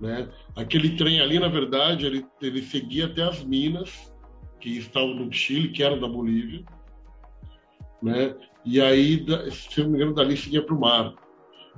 Né? 0.01 0.27
Aquele 0.55 0.97
trem 0.97 1.21
ali, 1.21 1.39
na 1.39 1.47
verdade, 1.47 2.05
ele, 2.05 2.25
ele 2.41 2.61
seguia 2.61 3.05
até 3.05 3.23
as 3.23 3.43
minas 3.43 4.11
que 4.59 4.77
estavam 4.77 5.15
no 5.15 5.31
Chile, 5.31 5.69
que 5.69 5.83
eram 5.83 5.99
da 5.99 6.07
Bolívia, 6.07 6.63
né? 8.01 8.35
E 8.65 8.79
aí, 8.81 9.25
se 9.51 9.81
não 9.81 9.89
me 9.89 9.95
engano, 9.95 10.13
dali 10.13 10.35
seguia 10.35 10.61
para 10.61 10.75
o 10.75 10.79
mar. 10.79 11.13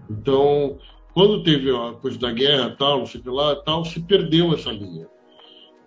Então, 0.10 0.78
quando 1.14 1.44
teve 1.44 1.70
a 1.70 1.94
coisa 1.94 2.18
da 2.18 2.32
guerra, 2.32 2.76
tal, 2.78 3.00
não 3.00 3.06
sei 3.06 3.22
o 3.22 3.24
que 3.24 3.30
lá, 3.30 3.56
tal, 3.58 3.86
se 3.86 4.02
perdeu 4.02 4.54
essa 4.54 4.72
linha, 4.72 5.08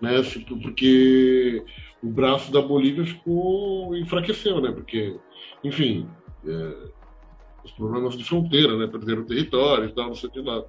né? 0.00 0.22
Porque 0.62 1.64
o 2.02 2.08
braço 2.08 2.52
da 2.52 2.60
Bolívia 2.60 3.04
ficou 3.04 3.96
enfraqueceu, 3.96 4.60
né? 4.60 4.70
Porque, 4.70 5.18
enfim, 5.62 6.08
é, 6.46 6.74
os 7.64 7.72
problemas 7.72 8.16
de 8.16 8.24
fronteira, 8.24 8.76
né? 8.76 8.86
Perderam 8.86 9.24
território 9.24 9.88
e 9.88 9.92
tal, 9.92 10.08
não 10.08 10.14
sei 10.14 10.28
o 10.28 10.32
que 10.32 10.40
lá. 10.40 10.62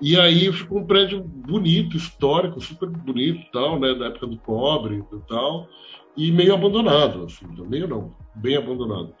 E 0.00 0.18
aí 0.18 0.52
ficou 0.52 0.80
um 0.80 0.86
prédio 0.86 1.22
bonito, 1.22 1.96
histórico, 1.96 2.60
super 2.60 2.88
bonito, 2.88 3.40
tal, 3.52 3.78
né? 3.80 3.94
Da 3.94 4.06
época 4.06 4.26
do 4.26 4.36
cobre 4.38 5.02
e 5.10 5.28
tal, 5.28 5.68
e 6.16 6.30
meio 6.30 6.54
abandonado, 6.54 7.24
assim, 7.24 7.46
meio 7.68 7.88
não, 7.88 8.14
bem 8.34 8.56
abandonado. 8.56 9.14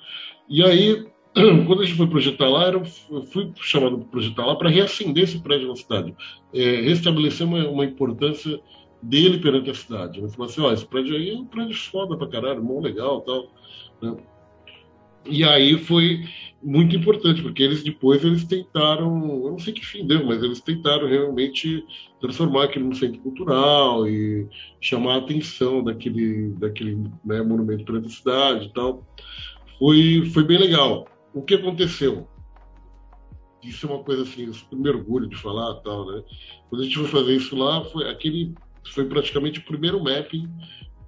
E 0.48 0.62
aí, 0.62 1.06
quando 1.66 1.82
a 1.82 1.84
gente 1.84 1.96
foi 1.96 2.06
projetar 2.06 2.48
lá, 2.48 2.68
eu 2.70 2.84
fui 3.26 3.52
chamado 3.56 3.98
para 3.98 4.08
projetar 4.08 4.46
lá 4.46 4.56
para 4.56 4.70
reacender 4.70 5.24
esse 5.24 5.38
prédio 5.40 5.68
na 5.68 5.76
cidade, 5.76 6.14
é, 6.52 6.80
restabelecer 6.82 7.46
uma, 7.46 7.66
uma, 7.68 7.84
importância 7.84 8.60
dele 9.02 9.38
perante 9.38 9.70
a 9.70 9.74
cidade. 9.74 10.18
Ele 10.18 10.28
falou 10.28 10.46
assim, 10.46 10.60
ó, 10.60 10.72
esse 10.72 10.86
prédio 10.86 11.16
aí 11.16 11.30
é 11.30 11.34
um 11.34 11.44
prédio 11.44 11.76
foda 11.76 12.16
pra 12.16 12.28
caralho, 12.28 12.62
mó 12.62 12.80
legal, 12.80 13.20
tal. 13.22 13.50
Né? 14.02 14.16
E 15.28 15.44
aí 15.44 15.78
foi 15.78 16.24
muito 16.62 16.96
importante, 16.96 17.42
porque 17.42 17.62
eles 17.62 17.82
depois 17.82 18.24
eles 18.24 18.44
tentaram, 18.44 19.44
eu 19.44 19.50
não 19.50 19.58
sei 19.58 19.72
que 19.72 19.84
fim 19.84 20.06
deu, 20.06 20.24
mas 20.24 20.42
eles 20.42 20.60
tentaram 20.60 21.06
realmente 21.06 21.84
transformar 22.20 22.64
aquilo 22.64 22.86
num 22.86 22.94
centro 22.94 23.20
cultural 23.20 24.08
e 24.08 24.48
chamar 24.80 25.14
a 25.14 25.18
atenção 25.18 25.84
daquele, 25.84 26.50
daquele 26.58 26.96
né, 27.24 27.42
monumento 27.42 27.84
para 27.84 27.98
a 27.98 28.08
cidade 28.08 28.66
e 28.66 28.72
tal. 28.72 29.06
Foi, 29.78 30.24
foi 30.32 30.44
bem 30.44 30.58
legal. 30.58 31.06
O 31.34 31.42
que 31.42 31.54
aconteceu? 31.54 32.26
Isso 33.62 33.86
é 33.86 33.90
uma 33.90 34.02
coisa 34.02 34.22
assim, 34.22 34.46
eu 34.46 34.54
super 34.54 34.96
orgulho 34.96 35.28
de 35.28 35.36
falar 35.36 35.74
tal, 35.80 36.06
né? 36.06 36.22
Quando 36.68 36.82
a 36.82 36.84
gente 36.84 36.98
foi 36.98 37.08
fazer 37.08 37.36
isso 37.36 37.56
lá, 37.56 37.84
foi 37.84 38.08
aquele 38.08 38.54
foi 38.92 39.04
praticamente 39.04 39.58
o 39.58 39.64
primeiro 39.64 40.02
mapping 40.02 40.48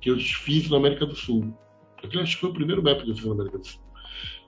que 0.00 0.10
eu 0.10 0.18
fiz 0.18 0.68
na 0.68 0.76
América 0.76 1.06
do 1.06 1.14
Sul. 1.14 1.54
Aquele 2.02 2.22
acho 2.22 2.34
que 2.34 2.40
foi 2.40 2.50
o 2.50 2.54
primeiro 2.54 2.82
mapping 2.82 3.04
que 3.04 3.10
eu 3.10 3.16
fiz 3.16 3.25
na 3.25 3.34
América 3.34 3.58
do 3.58 3.66
Sul. 3.66 3.88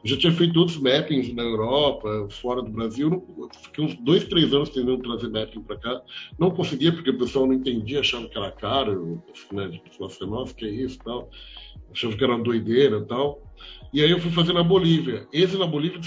Eu 0.02 0.10
já 0.10 0.16
tinha 0.16 0.32
feito 0.32 0.58
outros 0.58 0.78
mappings 0.78 1.32
na 1.34 1.42
Europa, 1.42 2.28
fora 2.30 2.62
do 2.62 2.70
Brasil. 2.70 3.22
fiquei 3.64 3.84
uns 3.84 3.94
dois, 3.96 4.24
três 4.24 4.52
anos 4.54 4.70
tentando 4.70 4.98
trazer 5.02 5.28
mapping 5.28 5.62
para 5.62 5.76
cá. 5.76 6.02
Não 6.38 6.50
conseguia, 6.50 6.92
porque 6.92 7.10
o 7.10 7.18
pessoal 7.18 7.46
não 7.46 7.54
entendia, 7.54 8.00
achava 8.00 8.28
que 8.28 8.38
era 8.38 8.50
caro. 8.50 9.22
Né, 9.52 9.80
falar 9.96 10.10
assim, 10.10 10.26
nossa, 10.26 10.54
que 10.54 10.64
é 10.64 10.70
isso 10.70 10.98
tal. 11.04 11.28
Achava 11.92 12.16
que 12.16 12.24
era 12.24 12.34
uma 12.34 12.42
doideira 12.42 13.04
tal. 13.04 13.42
E 13.92 14.02
aí 14.02 14.10
eu 14.10 14.20
fui 14.20 14.30
fazer 14.30 14.52
na 14.52 14.62
Bolívia. 14.62 15.26
Esse 15.32 15.58
na 15.58 15.66
Bolívia 15.66 16.00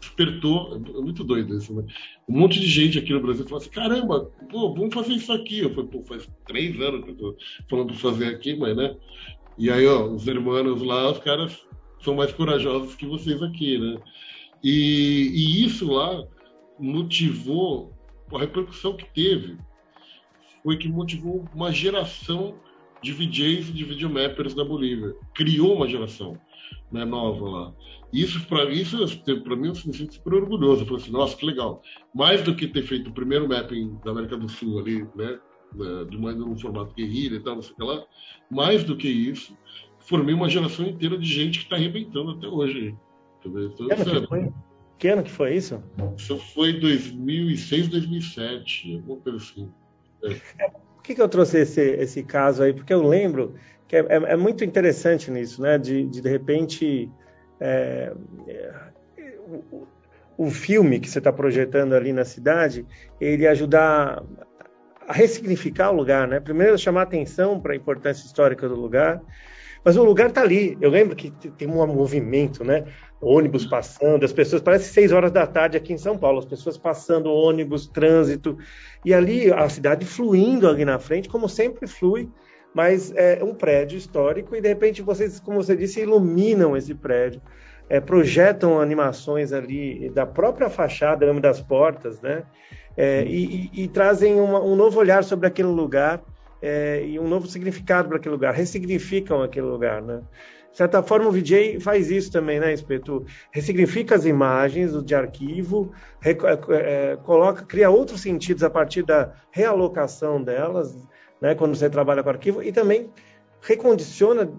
despertou, 0.00 0.74
é 0.74 1.00
muito 1.00 1.22
doido 1.22 1.56
isso, 1.56 1.74
né? 1.74 1.84
Um 2.26 2.38
monte 2.38 2.58
de 2.58 2.66
gente 2.66 2.98
aqui 2.98 3.12
no 3.12 3.20
Brasil 3.20 3.44
falou 3.44 3.58
assim, 3.58 3.70
caramba, 3.70 4.24
pô, 4.50 4.74
vamos 4.74 4.94
fazer 4.94 5.12
isso 5.12 5.32
aqui. 5.32 5.60
Eu 5.60 5.70
falei, 5.74 5.88
pô, 5.90 6.02
faz 6.02 6.28
três 6.46 6.80
anos 6.80 7.04
que 7.04 7.10
eu 7.10 7.16
tô 7.16 7.36
falando 7.68 7.88
para 7.88 7.96
fazer 7.96 8.26
aqui, 8.26 8.56
mas 8.56 8.76
né? 8.76 8.96
E 9.58 9.70
aí, 9.70 9.86
ó, 9.86 10.06
os 10.06 10.26
irmãos 10.26 10.82
lá, 10.82 11.10
os 11.10 11.18
caras 11.18 11.66
são 12.00 12.14
mais 12.14 12.32
corajosos 12.32 12.94
que 12.94 13.06
vocês 13.06 13.42
aqui, 13.42 13.78
né? 13.78 13.98
E, 14.62 15.30
e 15.34 15.64
isso 15.64 15.92
lá 15.92 16.24
motivou 16.78 17.92
a 18.32 18.38
repercussão 18.38 18.96
que 18.96 19.06
teve 19.06 19.58
foi 20.62 20.76
que 20.76 20.88
motivou 20.88 21.44
uma 21.54 21.70
geração 21.70 22.58
de 23.02 23.12
VJs 23.12 23.68
e 23.68 23.72
de 23.72 23.84
videomappers 23.84 24.54
da 24.54 24.64
Bolívia. 24.64 25.14
Criou 25.32 25.76
uma 25.76 25.88
geração 25.88 26.36
né, 26.90 27.04
nova 27.04 27.48
lá. 27.48 27.74
Isso, 28.12 28.44
para 28.46 28.64
isso, 28.70 28.96
mim, 28.96 29.68
eu 29.68 29.72
me 29.72 29.74
sinto 29.76 30.14
super 30.14 30.34
orgulhoso. 30.34 30.82
Eu 30.82 30.86
falei 30.86 31.02
assim, 31.02 31.12
nossa, 31.12 31.36
que 31.36 31.46
legal. 31.46 31.82
Mais 32.14 32.42
do 32.42 32.54
que 32.54 32.66
ter 32.66 32.82
feito 32.82 33.10
o 33.10 33.14
primeiro 33.14 33.48
mapping 33.48 33.98
da 34.04 34.10
América 34.10 34.36
do 34.36 34.48
Sul 34.48 34.80
ali, 34.80 35.06
né, 35.14 35.38
de 36.08 36.18
mais 36.18 36.36
um 36.40 36.56
formato 36.56 36.94
guerrilha 36.94 37.36
e 37.36 37.40
tal, 37.40 37.56
não 37.56 37.62
sei 37.62 37.72
o 37.72 37.76
que 37.76 37.84
lá, 37.84 38.04
mais 38.50 38.84
do 38.84 38.96
que 38.96 39.08
isso, 39.08 39.56
formei 40.06 40.34
uma 40.34 40.48
geração 40.48 40.86
inteira 40.86 41.18
de 41.18 41.26
gente 41.26 41.58
que 41.58 41.64
está 41.64 41.76
arrebentando 41.76 42.32
até 42.32 42.46
hoje. 42.46 42.94
Então, 43.44 43.86
que, 43.86 43.92
ano 43.92 44.04
que, 44.04 44.26
foi? 44.26 44.52
que 44.98 45.08
ano 45.08 45.22
que 45.22 45.30
foi 45.30 45.54
isso? 45.54 45.82
Isso 46.16 46.38
foi 46.54 46.72
2006, 46.80 47.88
2007, 47.88 48.96
alguma 48.96 49.20
coisa 49.20 49.38
assim. 49.38 49.70
É. 50.22 50.64
É, 50.64 50.70
por 50.70 51.02
que, 51.02 51.14
que 51.14 51.22
eu 51.22 51.28
trouxe 51.28 51.58
esse, 51.58 51.80
esse 51.80 52.22
caso 52.22 52.62
aí? 52.62 52.72
Porque 52.72 52.92
eu 52.92 53.06
lembro 53.06 53.54
que 53.86 53.96
é, 53.96 54.00
é, 54.00 54.14
é 54.32 54.36
muito 54.36 54.64
interessante 54.64 55.30
nisso, 55.30 55.62
né? 55.62 55.78
De, 55.78 56.04
de, 56.04 56.20
de 56.20 56.28
repente, 56.28 57.10
é, 57.60 58.12
o, 59.46 59.86
o 60.36 60.50
filme 60.50 60.98
que 60.98 61.08
você 61.08 61.18
está 61.18 61.32
projetando 61.32 61.94
ali 61.94 62.12
na 62.12 62.24
cidade, 62.24 62.84
ele 63.20 63.46
ajudar 63.46 64.22
a 65.06 65.12
ressignificar 65.12 65.90
o 65.90 65.96
lugar, 65.96 66.26
né? 66.26 66.40
Primeiro, 66.40 66.76
chamar 66.76 67.02
atenção 67.02 67.60
para 67.60 67.72
a 67.72 67.76
importância 67.76 68.26
histórica 68.26 68.68
do 68.68 68.74
lugar, 68.74 69.22
mas 69.86 69.96
o 69.96 70.02
lugar 70.02 70.30
está 70.30 70.42
ali. 70.42 70.76
Eu 70.80 70.90
lembro 70.90 71.14
que 71.14 71.30
tem 71.30 71.68
um 71.68 71.86
movimento, 71.86 72.64
né? 72.64 72.86
Ônibus 73.20 73.64
passando, 73.64 74.24
as 74.24 74.32
pessoas, 74.32 74.60
parece 74.60 74.92
seis 74.92 75.12
horas 75.12 75.30
da 75.30 75.46
tarde 75.46 75.76
aqui 75.76 75.92
em 75.92 75.98
São 75.98 76.18
Paulo, 76.18 76.40
as 76.40 76.44
pessoas 76.44 76.76
passando 76.76 77.32
ônibus, 77.32 77.86
trânsito, 77.86 78.58
e 79.04 79.14
ali 79.14 79.52
a 79.52 79.68
cidade 79.68 80.04
fluindo 80.04 80.68
ali 80.68 80.84
na 80.84 80.98
frente, 80.98 81.28
como 81.28 81.48
sempre 81.48 81.86
flui, 81.86 82.28
mas 82.74 83.12
é 83.14 83.44
um 83.44 83.54
prédio 83.54 83.96
histórico 83.96 84.56
e 84.56 84.60
de 84.60 84.66
repente 84.66 85.02
vocês, 85.02 85.38
como 85.38 85.62
você 85.62 85.76
disse, 85.76 86.00
iluminam 86.00 86.76
esse 86.76 86.92
prédio, 86.92 87.40
é, 87.88 88.00
projetam 88.00 88.80
animações 88.80 89.52
ali 89.52 90.10
da 90.10 90.26
própria 90.26 90.68
fachada, 90.68 91.32
das 91.34 91.60
portas, 91.60 92.20
né? 92.20 92.42
É, 92.96 93.22
e, 93.24 93.70
e, 93.72 93.84
e, 93.84 93.88
trazem 93.88 94.40
uma, 94.40 94.60
um 94.60 94.74
novo 94.74 94.98
olhar 94.98 95.22
sobre 95.22 95.46
aquele 95.46 95.68
lugar 95.68 96.20
é, 96.60 97.04
e 97.06 97.18
um 97.18 97.28
novo 97.28 97.46
significado 97.46 98.08
para 98.08 98.18
aquele 98.18 98.34
lugar, 98.34 98.54
ressignificam 98.54 99.42
aquele 99.42 99.66
lugar, 99.66 100.02
né? 100.02 100.22
De 100.70 100.78
certa 100.78 101.02
forma, 101.02 101.28
o 101.28 101.32
VJ 101.32 101.80
faz 101.80 102.10
isso 102.10 102.30
também, 102.30 102.60
né, 102.60 102.70
Espeto? 102.70 103.24
Ressignifica 103.50 104.14
as 104.14 104.26
imagens 104.26 104.92
de 105.04 105.14
arquivo, 105.14 105.90
é, 106.22 106.32
é, 106.32 107.16
coloca, 107.16 107.64
cria 107.64 107.88
outros 107.88 108.20
sentidos 108.20 108.62
a 108.62 108.68
partir 108.68 109.02
da 109.02 109.32
realocação 109.50 110.42
delas, 110.42 110.94
né, 111.40 111.54
quando 111.54 111.74
você 111.74 111.88
trabalha 111.88 112.22
com 112.22 112.28
arquivo, 112.28 112.62
e 112.62 112.72
também 112.72 113.10
recondiciona, 113.62 114.52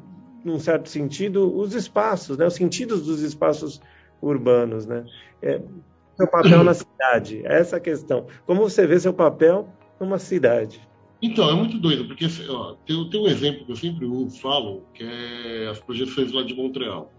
num 0.44 0.60
certo 0.60 0.90
sentido, 0.90 1.56
os 1.56 1.76
espaços, 1.76 2.36
né, 2.36 2.48
os 2.48 2.56
sentidos 2.56 3.06
dos 3.06 3.22
espaços 3.22 3.80
urbanos, 4.20 4.88
né? 4.88 5.06
É, 5.40 5.62
seu 6.16 6.28
papel 6.28 6.64
na 6.64 6.74
cidade, 6.74 7.44
essa 7.46 7.76
é 7.76 7.78
a 7.78 7.80
questão. 7.80 8.26
Como 8.48 8.62
você 8.62 8.88
vê 8.88 9.00
seu 9.00 9.14
papel 9.14 9.70
numa 10.00 10.18
cidade? 10.18 10.82
Então, 11.22 11.50
é 11.50 11.54
muito 11.54 11.80
doido, 11.80 12.06
porque 12.06 12.26
ó, 12.48 12.74
tem, 12.86 13.10
tem, 13.10 13.20
um 13.20 13.28
exemplo 13.28 13.66
que 13.66 13.72
eu 13.72 13.76
sempre 13.76 14.08
falo, 14.40 14.84
que 14.94 15.04
é 15.04 15.68
as 15.70 15.80
projeções 15.80 16.32
lá 16.32 16.44
de 16.44 16.54
Montreal. 16.54 17.12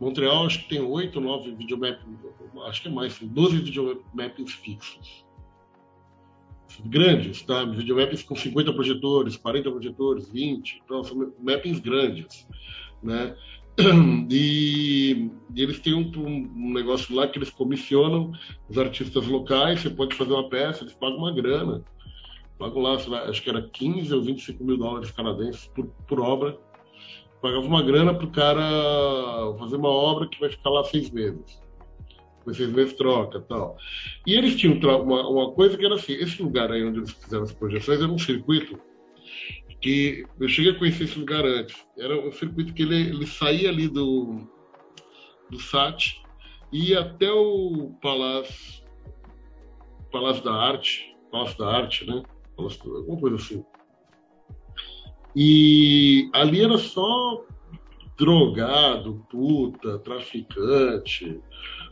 Montreal, 0.00 0.46
acho 0.46 0.62
que 0.64 0.70
tem 0.70 0.80
oito, 0.80 1.20
nove 1.20 1.52
videomappings, 1.52 2.18
acho 2.66 2.82
que 2.82 2.88
é 2.88 2.90
mais, 2.90 3.18
12 3.20 3.58
videomappings 3.58 4.52
fixos. 4.54 5.24
Grandes, 6.86 7.42
tá? 7.42 7.64
Videomappings 7.64 8.24
com 8.24 8.34
50 8.34 8.72
projetores, 8.72 9.36
40 9.36 9.70
projetores, 9.70 10.28
20, 10.28 10.82
então 10.84 11.04
são 11.04 11.32
mappings 11.40 11.78
grandes, 11.78 12.48
né? 13.02 13.36
E, 14.30 15.30
e 15.54 15.62
eles 15.62 15.80
têm 15.80 15.94
um, 15.94 16.10
um, 16.16 16.72
negócio 16.72 17.14
lá 17.14 17.26
que 17.26 17.38
eles 17.38 17.50
comissionam 17.50 18.32
os 18.68 18.78
artistas 18.78 19.26
locais, 19.26 19.80
você 19.80 19.90
pode 19.90 20.14
fazer 20.14 20.32
uma 20.32 20.48
peça, 20.48 20.84
eles 20.84 20.94
pagam 20.94 21.18
uma 21.18 21.32
grana 21.32 21.84
pagam 22.58 22.82
lá, 22.82 22.94
acho 22.94 23.42
que 23.42 23.50
era 23.50 23.62
15 23.62 24.14
ou 24.14 24.22
25 24.22 24.64
mil 24.64 24.76
dólares 24.76 25.10
canadenses 25.10 25.66
por, 25.68 25.86
por 26.06 26.20
obra. 26.20 26.58
Pagava 27.40 27.66
uma 27.66 27.82
grana 27.82 28.14
para 28.14 28.26
o 28.26 28.30
cara 28.30 28.62
fazer 29.58 29.76
uma 29.76 29.90
obra 29.90 30.28
que 30.28 30.40
vai 30.40 30.48
ficar 30.48 30.70
lá 30.70 30.84
seis 30.84 31.10
meses. 31.10 31.62
Depois 32.38 32.56
seis 32.56 32.70
meses 32.70 32.94
troca 32.94 33.40
tal. 33.40 33.76
E 34.26 34.34
eles 34.34 34.56
tinham 34.56 34.78
uma, 35.02 35.28
uma 35.28 35.52
coisa 35.52 35.76
que 35.76 35.84
era 35.84 35.94
assim: 35.94 36.12
esse 36.14 36.42
lugar 36.42 36.70
aí 36.70 36.84
onde 36.84 37.00
eles 37.00 37.12
fizeram 37.12 37.42
as 37.42 37.52
projeções 37.52 38.00
era 38.00 38.10
um 38.10 38.18
circuito 38.18 38.78
que 39.80 40.24
eu 40.40 40.48
cheguei 40.48 40.72
a 40.72 40.78
conhecer 40.78 41.04
esse 41.04 41.18
lugar 41.18 41.44
antes. 41.44 41.76
Era 41.98 42.18
um 42.26 42.32
circuito 42.32 42.72
que 42.72 42.82
ele, 42.82 43.10
ele 43.10 43.26
saía 43.26 43.68
ali 43.68 43.88
do, 43.88 44.48
do 45.50 45.60
SAT 45.60 46.14
e 46.72 46.90
ia 46.90 47.00
até 47.00 47.30
o 47.30 47.94
Palácio, 48.00 48.82
Palácio 50.10 50.42
da 50.42 50.54
Arte, 50.54 51.14
Palácio 51.30 51.58
da 51.58 51.68
Arte, 51.68 52.06
né? 52.06 52.22
Alguma 52.56 53.20
coisa 53.20 53.36
assim. 53.36 53.64
E 55.34 56.30
ali 56.32 56.60
era 56.62 56.78
só 56.78 57.44
drogado, 58.16 59.26
puta, 59.28 59.98
traficante, 59.98 61.40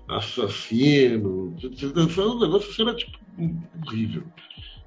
assassino. 0.08 1.56
O 1.56 2.38
negócio 2.38 2.70
assim, 2.70 2.82
era 2.82 2.94
tipo 2.94 3.18
horrível. 3.86 4.24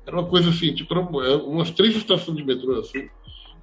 Era 0.06 0.20
uma 0.20 0.30
coisa 0.30 0.50
assim, 0.50 0.74
tipo, 0.74 1.22
é, 1.22 1.36
umas 1.36 1.72
três 1.72 1.96
estações 1.96 2.38
de 2.38 2.46
metrô, 2.46 2.80
assim, 2.80 3.10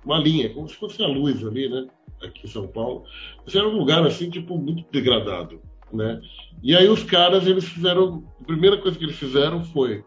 uma 0.04 0.18
linha, 0.18 0.52
como 0.52 0.68
se 0.68 0.74
fosse 0.74 1.02
a 1.02 1.06
luz 1.06 1.46
ali, 1.46 1.68
né? 1.68 1.88
Aqui 2.22 2.46
em 2.46 2.50
São 2.50 2.66
Paulo. 2.66 3.04
Mas 3.44 3.54
era 3.54 3.66
um 3.68 3.78
lugar, 3.78 4.04
assim, 4.04 4.28
tipo, 4.28 4.58
muito 4.58 4.84
degradado, 4.90 5.60
né? 5.92 6.20
E 6.62 6.76
aí 6.76 6.88
os 6.88 7.02
caras, 7.04 7.46
eles 7.46 7.64
fizeram... 7.64 8.28
A 8.40 8.44
primeira 8.44 8.76
coisa 8.76 8.98
que 8.98 9.04
eles 9.04 9.16
fizeram 9.16 9.64
foi 9.64 10.04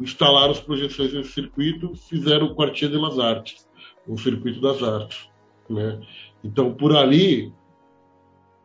instalar 0.00 0.50
as 0.50 0.60
projeções 0.60 1.12
nesse 1.12 1.32
circuito, 1.32 1.94
fizeram 1.94 2.46
o 2.46 2.54
Quartier 2.54 2.90
de 2.90 2.96
las 2.96 3.18
Artes, 3.18 3.68
o 4.06 4.16
Circuito 4.18 4.60
das 4.60 4.82
Artes, 4.82 5.28
né? 5.68 6.00
Então, 6.44 6.72
por 6.74 6.94
ali, 6.94 7.52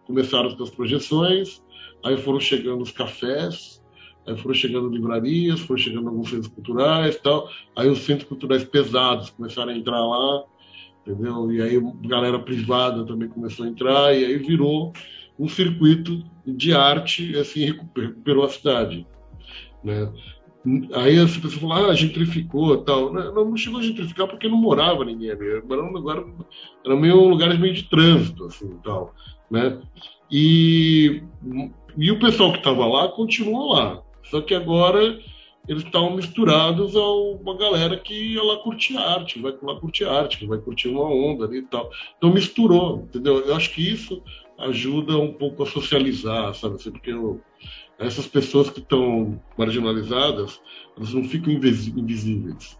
começaram 0.06 0.50
as 0.62 0.70
projeções, 0.70 1.64
aí 2.04 2.18
foram 2.18 2.40
chegando 2.40 2.82
os 2.82 2.92
cafés, 2.92 3.82
Aí 4.26 4.38
foram 4.38 4.54
chegando 4.54 4.90
livrarias, 4.90 5.60
foram 5.62 5.80
chegando 5.80 6.10
alguns 6.10 6.30
centros 6.30 6.48
culturais 6.48 7.18
tal. 7.18 7.50
Aí 7.76 7.90
os 7.90 8.00
centros 8.00 8.28
culturais 8.28 8.64
pesados 8.64 9.32
começaram 9.32 9.72
a 9.72 9.76
entrar 9.76 10.00
lá, 10.00 10.44
entendeu? 11.02 11.52
E 11.52 11.62
aí 11.62 11.82
galera 12.04 12.40
privada 12.40 13.06
também 13.06 13.28
começou 13.28 13.66
a 13.66 13.70
entrar, 13.70 14.16
e 14.16 14.24
aí 14.26 14.38
virou 14.38 14.94
um 15.40 15.48
circuito 15.48 16.24
de 16.46 16.74
arte, 16.74 17.36
assim, 17.38 17.66
recuperou 17.66 18.46
a 18.46 18.50
cidade, 18.50 19.08
né? 19.84 20.12
Aí 20.94 21.18
as 21.18 21.36
pessoas 21.36 21.56
falaram, 21.56 21.90
ah, 21.90 21.96
gentrificou 21.96 22.78
tal. 22.84 23.12
Não, 23.12 23.34
não 23.34 23.58
chegou 23.58 23.80
a 23.80 23.84
gentrificar 23.84 24.28
porque 24.28 24.48
não 24.48 24.58
morava 24.58 25.04
ninguém 25.04 25.32
ali. 25.32 25.48
Era 25.50 25.84
um 25.84 25.92
lugar, 25.92 26.24
era 26.86 26.96
meio 26.96 27.28
lugares 27.28 27.60
meio 27.60 27.74
de 27.74 27.84
trânsito, 27.84 28.46
assim, 28.46 28.78
tal, 28.84 29.14
né? 29.50 29.82
E, 30.32 31.24
e 31.98 32.12
o 32.12 32.20
pessoal 32.20 32.52
que 32.52 32.60
estava 32.60 32.86
lá 32.86 33.10
continuou 33.10 33.74
lá. 33.74 34.04
Só 34.24 34.40
que 34.40 34.54
agora 34.54 35.20
eles 35.68 35.84
estavam 35.84 36.16
misturados 36.16 36.96
a 36.96 37.06
uma 37.06 37.58
galera 37.58 37.98
que 37.98 38.34
ia 38.34 38.44
lá 38.44 38.58
curtir 38.58 38.98
arte, 38.98 39.40
vai 39.40 39.56
lá 39.62 39.80
curtir 39.80 40.06
arte, 40.06 40.38
que 40.38 40.48
vai 40.48 40.58
curtir 40.60 40.90
uma 40.90 41.04
onda 41.04 41.46
ali 41.46 41.60
e 41.60 41.64
tal. 41.64 41.90
Então 42.18 42.34
misturou, 42.34 43.02
entendeu? 43.10 43.40
Eu 43.40 43.56
acho 43.56 43.74
que 43.74 43.82
isso 43.82 44.24
ajuda 44.58 45.18
um 45.18 45.34
pouco 45.34 45.64
a 45.64 45.66
socializar, 45.66 46.54
sabe? 46.54 46.76
Assim, 46.76 46.92
porque 46.92 47.12
eu, 47.12 47.42
essas 48.02 48.28
pessoas 48.28 48.70
que 48.70 48.80
estão 48.80 49.40
marginalizadas, 49.58 50.60
elas 50.98 51.14
não 51.14 51.24
ficam 51.24 51.54
invisíveis. 51.54 52.78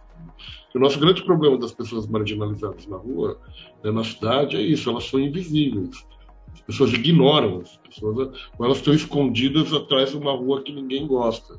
O 0.74 0.78
nosso 0.78 0.98
grande 0.98 1.22
problema 1.22 1.58
das 1.58 1.72
pessoas 1.72 2.06
marginalizadas 2.06 2.86
na 2.86 2.96
rua, 2.96 3.38
né, 3.84 3.90
na 3.90 4.02
cidade, 4.02 4.56
é 4.56 4.60
isso, 4.60 4.90
elas 4.90 5.04
são 5.04 5.20
invisíveis. 5.20 6.06
As 6.54 6.60
pessoas 6.62 6.92
ignoram, 6.92 7.60
as 7.60 7.76
pessoas, 7.76 8.28
ou 8.58 8.64
elas 8.64 8.78
estão 8.78 8.92
escondidas 8.92 9.72
atrás 9.72 10.10
de 10.10 10.16
uma 10.16 10.32
rua 10.32 10.62
que 10.62 10.72
ninguém 10.72 11.06
gosta. 11.06 11.58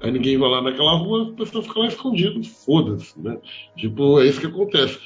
Aí 0.00 0.10
ninguém 0.10 0.38
vai 0.38 0.50
lá 0.50 0.62
naquela 0.62 0.96
rua, 0.96 1.30
a 1.30 1.36
pessoa 1.36 1.62
fica 1.62 1.80
lá 1.80 1.86
escondida, 1.86 2.42
foda-se, 2.64 3.20
né? 3.20 3.38
Tipo, 3.76 4.20
é 4.20 4.26
isso 4.26 4.40
que 4.40 4.46
acontece. 4.46 4.98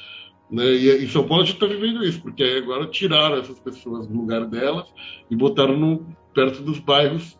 Né? 0.49 0.65
E 0.65 1.03
em 1.03 1.07
São 1.07 1.27
Paulo 1.27 1.43
a 1.43 1.45
gente 1.45 1.55
está 1.55 1.67
vivendo 1.67 2.03
isso, 2.03 2.21
porque 2.21 2.43
agora 2.43 2.87
tiraram 2.87 3.37
essas 3.37 3.59
pessoas 3.59 4.07
do 4.07 4.15
lugar 4.15 4.45
delas 4.45 4.87
e 5.29 5.35
botaram 5.35 5.77
no, 5.77 6.05
perto 6.33 6.61
dos 6.61 6.79
bairros 6.79 7.37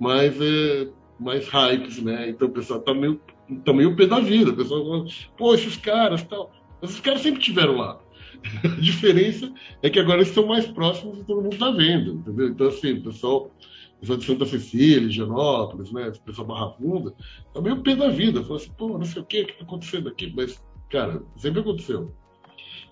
mais, 0.00 0.40
é, 0.40 0.88
mais 1.18 1.48
hypes, 1.48 2.02
né? 2.02 2.30
Então 2.30 2.48
o 2.48 2.52
pessoal 2.52 2.80
está 2.80 2.92
meio, 2.92 3.20
tá 3.64 3.72
meio 3.72 3.96
pé 3.96 4.06
da 4.06 4.20
vida. 4.20 4.50
O 4.50 4.56
pessoal 4.56 4.84
fala, 4.84 5.06
pô, 5.36 5.54
esses 5.54 5.76
caras 5.76 6.22
tal. 6.24 6.52
Esses 6.82 7.00
caras 7.00 7.20
sempre 7.20 7.40
tiveram 7.40 7.76
lá. 7.76 8.00
A 8.64 8.80
diferença 8.80 9.52
é 9.82 9.88
que 9.88 9.98
agora 9.98 10.18
eles 10.18 10.28
estão 10.28 10.46
mais 10.46 10.66
próximos 10.66 11.18
e 11.18 11.24
todo 11.24 11.42
mundo 11.42 11.52
está 11.52 11.70
vendo, 11.70 12.14
entendeu? 12.14 12.48
Então, 12.48 12.68
assim, 12.68 12.94
o 12.94 13.02
pessoal, 13.02 13.50
o 13.96 14.00
pessoal 14.00 14.18
de 14.18 14.24
Santa 14.24 14.46
Cecília, 14.46 15.08
Genópolis, 15.08 15.92
né? 15.92 16.08
O 16.08 16.20
pessoal 16.22 16.46
Barra 16.46 16.70
Funda, 16.70 17.14
tá 17.54 17.60
meio 17.60 17.82
pé 17.82 17.94
da 17.94 18.08
vida. 18.08 18.42
Fala 18.42 18.56
assim, 18.56 18.72
pô, 18.76 18.98
não 18.98 19.04
sei 19.04 19.22
o 19.22 19.24
que, 19.24 19.42
o 19.42 19.46
que 19.46 19.52
está 19.52 19.64
acontecendo 19.64 20.08
aqui, 20.08 20.32
mas, 20.34 20.62
cara, 20.90 21.22
sempre 21.36 21.60
aconteceu. 21.60 22.12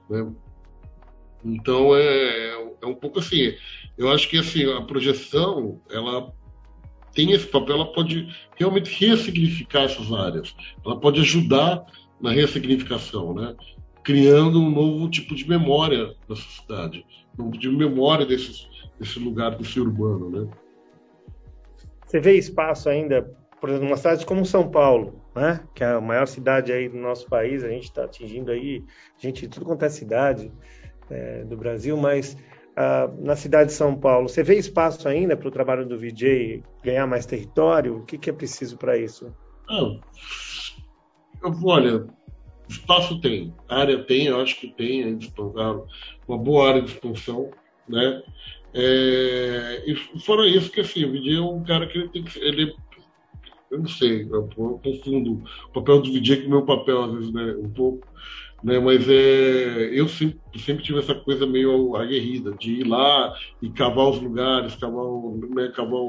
Né? 0.08 0.32
Então, 1.44 1.96
é, 1.96 2.74
é 2.82 2.86
um 2.86 2.94
pouco 2.94 3.18
assim. 3.18 3.54
Eu 3.98 4.10
acho 4.10 4.28
que, 4.28 4.38
assim, 4.38 4.70
a 4.72 4.82
projeção, 4.82 5.80
ela 5.90 6.32
tem 7.14 7.32
esse 7.32 7.46
papel, 7.46 7.76
ela 7.76 7.92
pode 7.92 8.28
realmente 8.56 8.90
ressignificar 9.04 9.82
essas 9.82 10.12
áreas. 10.12 10.54
Ela 10.84 10.98
pode 10.98 11.20
ajudar 11.20 11.84
na 12.20 12.30
ressignificação, 12.30 13.34
né? 13.34 13.54
criando 14.02 14.60
um 14.60 14.70
novo 14.70 15.08
tipo 15.08 15.34
de 15.34 15.48
memória 15.48 16.14
da 16.28 16.34
sociedade, 16.34 17.04
um 17.38 17.44
novo 17.44 17.58
tipo 17.58 17.72
de 17.72 17.76
memória 17.76 18.26
desse, 18.26 18.66
desse 18.98 19.18
lugar, 19.18 19.56
desse 19.56 19.78
urbano, 19.78 20.30
né? 20.30 20.50
Você 22.06 22.18
vê 22.18 22.36
espaço 22.36 22.88
ainda, 22.88 23.22
por 23.60 23.68
exemplo, 23.68 23.86
numa 23.86 23.96
cidade 23.96 24.26
como 24.26 24.44
São 24.44 24.68
Paulo, 24.68 25.22
né? 25.34 25.60
Que 25.74 25.84
é 25.84 25.88
a 25.92 26.00
maior 26.00 26.26
cidade 26.26 26.72
aí 26.72 26.88
do 26.88 26.96
nosso 26.96 27.26
país, 27.28 27.62
a 27.62 27.68
gente 27.68 27.84
está 27.84 28.04
atingindo 28.04 28.50
aí 28.50 28.84
gente 29.18 29.42
de 29.42 29.48
tudo 29.48 29.66
quanto 29.66 29.84
é 29.84 29.88
cidade 29.88 30.50
é, 31.08 31.44
do 31.44 31.56
Brasil, 31.56 31.96
mas 31.96 32.36
ah, 32.82 33.10
na 33.18 33.36
cidade 33.36 33.68
de 33.68 33.76
São 33.76 33.94
Paulo, 33.94 34.26
você 34.26 34.42
vê 34.42 34.56
espaço 34.56 35.06
ainda 35.06 35.36
para 35.36 35.46
o 35.46 35.50
trabalho 35.50 35.86
do 35.86 35.98
VJ 35.98 36.64
ganhar 36.82 37.06
mais 37.06 37.26
território? 37.26 37.98
O 37.98 38.06
que, 38.06 38.16
que 38.16 38.30
é 38.30 38.32
preciso 38.32 38.78
para 38.78 38.96
isso? 38.96 39.30
Ah, 39.68 40.00
olha, 41.62 42.06
Espaço 42.66 43.20
tem, 43.20 43.52
área 43.68 44.02
tem, 44.04 44.28
eu 44.28 44.40
acho 44.40 44.58
que 44.58 44.68
tem, 44.68 45.18
plantaram 45.36 45.86
uma 46.26 46.38
boa 46.38 46.70
área 46.70 46.80
de 46.80 46.90
expansão, 46.90 47.50
né? 47.86 48.22
É, 48.72 49.84
e 49.86 49.94
fora 50.20 50.48
isso, 50.48 50.72
que 50.72 50.80
assim, 50.80 51.04
o 51.04 51.12
VJ 51.12 51.36
é 51.36 51.40
um 51.40 51.62
cara 51.62 51.86
que 51.86 51.98
ele 51.98 52.08
tem 52.08 52.24
que 52.24 52.38
ele 52.38 52.74
eu 53.70 53.78
não 53.78 53.88
sei, 53.88 54.26
eu, 54.28 54.48
confundo 54.82 55.44
o 55.68 55.72
papel 55.72 56.00
do 56.00 56.12
VJ 56.12 56.38
com 56.38 56.46
o 56.46 56.50
meu 56.50 56.64
papel, 56.64 57.04
às 57.04 57.12
vezes, 57.12 57.32
né, 57.32 57.54
um 57.56 57.70
pouco, 57.70 58.08
né, 58.62 58.78
mas 58.78 59.08
é, 59.08 59.90
eu 59.92 60.08
sempre, 60.08 60.40
sempre 60.58 60.84
tive 60.84 60.98
essa 60.98 61.14
coisa 61.14 61.46
meio 61.46 61.96
aguerrida, 61.96 62.52
de 62.52 62.80
ir 62.80 62.86
lá 62.86 63.34
e 63.62 63.70
cavar 63.70 64.08
os 64.08 64.20
lugares, 64.20 64.76
cavar, 64.76 65.04
né, 65.54 65.68
cavar 65.74 66.00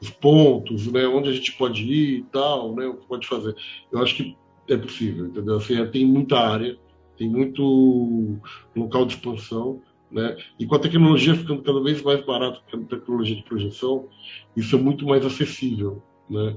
os 0.00 0.10
pontos, 0.10 0.86
né, 0.90 1.06
onde 1.06 1.30
a 1.30 1.32
gente 1.32 1.52
pode 1.52 1.82
ir 1.82 2.18
e 2.18 2.22
tal, 2.24 2.74
né, 2.74 2.86
o 2.86 2.96
que 2.96 3.06
pode 3.06 3.26
fazer. 3.26 3.54
Eu 3.92 4.00
acho 4.02 4.16
que 4.16 4.36
é 4.68 4.76
possível, 4.76 5.26
entendeu? 5.26 5.56
Assim, 5.56 5.84
tem 5.86 6.04
muita 6.04 6.38
área, 6.38 6.78
tem 7.16 7.28
muito 7.28 8.38
local 8.76 9.06
de 9.06 9.14
expansão, 9.14 9.82
né? 10.10 10.36
E 10.58 10.66
com 10.66 10.74
a 10.74 10.78
tecnologia 10.78 11.34
ficando 11.34 11.62
cada 11.62 11.82
vez 11.82 12.02
mais 12.02 12.24
barata, 12.24 12.60
a 12.72 12.78
tecnologia 12.78 13.36
de 13.36 13.42
projeção, 13.44 14.08
isso 14.56 14.76
é 14.76 14.78
muito 14.78 15.06
mais 15.06 15.24
acessível, 15.24 16.02
né? 16.28 16.56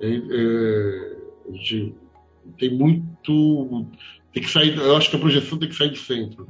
É, 0.00 0.08
é, 0.08 1.16
a 1.48 1.52
gente 1.52 1.94
tem 2.58 2.76
muito, 2.76 3.86
tem 4.32 4.42
que 4.42 4.50
sair. 4.50 4.76
Eu 4.76 4.96
acho 4.96 5.10
que 5.10 5.16
a 5.16 5.20
projeção 5.20 5.58
tem 5.58 5.68
que 5.68 5.74
sair 5.74 5.90
do 5.90 5.96
centro. 5.96 6.46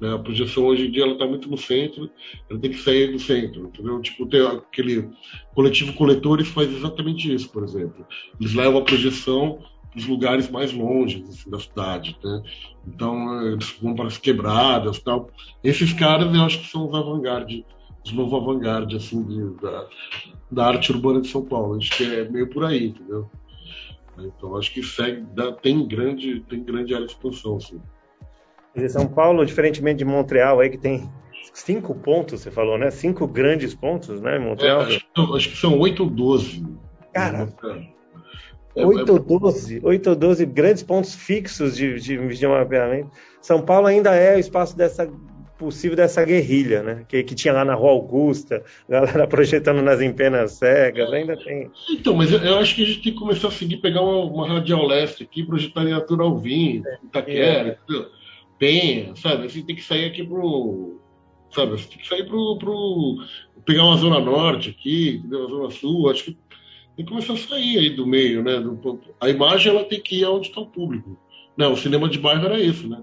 Né? 0.00 0.14
A 0.14 0.18
projeção 0.18 0.66
hoje 0.66 0.86
em 0.86 0.90
dia 0.90 1.04
ela 1.04 1.12
está 1.12 1.26
muito 1.26 1.48
no 1.48 1.56
centro, 1.56 2.10
ela 2.50 2.60
tem 2.60 2.70
que 2.70 2.78
sair 2.78 3.12
do 3.12 3.18
centro, 3.18 3.66
entendeu? 3.66 4.00
Tipo, 4.00 4.26
tem 4.26 4.46
aquele 4.46 5.08
coletivo 5.54 5.92
coletores 5.94 6.48
faz 6.48 6.70
exatamente 6.70 7.32
isso, 7.32 7.48
por 7.50 7.64
exemplo. 7.64 8.06
Eles 8.40 8.54
levam 8.54 8.80
a 8.80 8.84
projeção 8.84 9.58
os 9.96 10.06
lugares 10.06 10.50
mais 10.50 10.72
longe 10.74 11.24
assim, 11.26 11.48
da 11.48 11.58
cidade, 11.58 12.18
né? 12.22 12.42
Então 12.86 13.42
eles 13.46 13.74
vão 13.80 13.94
para 13.94 14.06
as 14.06 14.18
quebradas, 14.18 14.98
tal. 14.98 15.30
Esses 15.64 15.92
caras 15.94 16.32
eu 16.34 16.42
acho 16.42 16.60
que 16.60 16.66
são 16.66 16.86
os 16.86 16.94
avant-garde, 16.94 17.64
os 18.04 18.12
novos 18.12 18.34
avant-garde 18.34 18.94
assim 18.94 19.24
da, 19.62 19.88
da 20.52 20.66
arte 20.66 20.92
urbana 20.92 21.22
de 21.22 21.28
São 21.28 21.42
Paulo. 21.42 21.78
Acho 21.78 21.96
que 21.96 22.04
é 22.04 22.28
meio 22.28 22.50
por 22.50 22.64
aí, 22.64 22.88
entendeu? 22.88 23.30
Então 24.18 24.56
acho 24.56 24.72
que 24.72 24.80
dá, 25.34 25.52
tem 25.52 25.86
grande 25.86 26.40
tem 26.48 26.62
grande 26.62 26.94
área 26.94 27.06
de 27.06 27.12
expansão, 27.12 27.56
assim. 27.56 27.80
São 28.88 29.06
Paulo, 29.06 29.44
diferentemente 29.44 29.98
de 29.98 30.04
Montreal, 30.04 30.60
aí 30.60 30.68
que 30.68 30.76
tem 30.76 31.10
cinco 31.54 31.94
pontos, 31.94 32.42
você 32.42 32.50
falou, 32.50 32.76
né? 32.76 32.90
Cinco 32.90 33.26
grandes 33.26 33.74
pontos, 33.74 34.20
né, 34.20 34.38
Montreal? 34.38 34.82
É, 34.82 34.84
acho, 34.84 35.34
acho, 35.34 35.50
que 35.50 35.56
são 35.56 35.78
oito 35.78 36.04
ou 36.04 36.10
doze. 36.10 36.66
Cara, 37.14 37.48
8 38.84 39.10
ou 39.10 39.18
12, 39.18 39.80
8 39.82 40.10
ou 40.10 40.16
12 40.16 40.46
grandes 40.46 40.82
pontos 40.82 41.14
fixos 41.14 41.76
de, 41.76 41.98
de 41.98 42.18
videomapeamento. 42.18 43.10
São 43.40 43.62
Paulo 43.62 43.86
ainda 43.86 44.14
é 44.14 44.36
o 44.36 44.38
espaço 44.38 44.76
dessa 44.76 45.10
possível 45.58 45.96
dessa 45.96 46.24
guerrilha, 46.24 46.82
né? 46.82 47.04
Que, 47.08 47.22
que 47.22 47.34
tinha 47.34 47.52
lá 47.52 47.64
na 47.64 47.74
Rua 47.74 47.90
Augusta, 47.90 48.62
galera 48.88 49.26
projetando 49.26 49.82
nas 49.82 50.00
empenas 50.00 50.52
cegas, 50.52 51.12
ainda 51.12 51.36
tem. 51.36 51.70
Então, 51.90 52.14
mas 52.14 52.32
eu, 52.32 52.38
eu, 52.40 52.58
acho 52.58 52.74
que 52.74 52.82
a 52.82 52.86
gente 52.86 53.02
tem 53.02 53.12
que 53.12 53.18
começar 53.18 53.48
a 53.48 53.50
seguir, 53.50 53.78
pegar 53.78 54.02
uma, 54.02 54.24
uma 54.24 54.48
radial 54.48 54.86
leste 54.86 55.22
aqui, 55.22 55.42
projetar 55.44 55.84
em 55.84 55.92
Arthur 55.92 56.20
Alvim, 56.20 56.82
é. 56.86 56.98
Itaquera, 57.04 57.78
é. 57.90 58.04
Penha, 58.58 59.14
sabe? 59.16 59.46
Assim, 59.46 59.62
tem 59.62 59.76
que 59.76 59.82
sair 59.82 60.06
aqui 60.06 60.24
pro. 60.24 61.00
Sabe? 61.50 61.74
Assim, 61.74 61.88
tem 61.88 61.98
que 61.98 62.08
sair 62.08 62.26
pro, 62.26 62.56
pro. 62.58 63.16
pegar 63.64 63.84
uma 63.84 63.96
zona 63.96 64.20
norte 64.20 64.70
aqui, 64.70 65.22
uma 65.24 65.48
zona 65.48 65.70
sul, 65.70 66.10
acho 66.10 66.24
que 66.24 66.38
tem 66.96 67.04
que 67.04 67.10
começar 67.10 67.34
a 67.34 67.36
sair 67.36 67.78
aí 67.78 67.90
do 67.90 68.06
meio, 68.06 68.42
né? 68.42 68.54
A 69.20 69.28
imagem 69.28 69.70
ela 69.70 69.84
tem 69.84 70.00
que 70.00 70.20
ir 70.20 70.24
aonde 70.24 70.48
está 70.48 70.60
o 70.60 70.66
público. 70.66 71.18
Não, 71.56 71.72
o 71.72 71.76
cinema 71.76 72.08
de 72.08 72.18
bairro 72.18 72.46
era 72.46 72.58
isso, 72.58 72.88
né? 72.88 73.02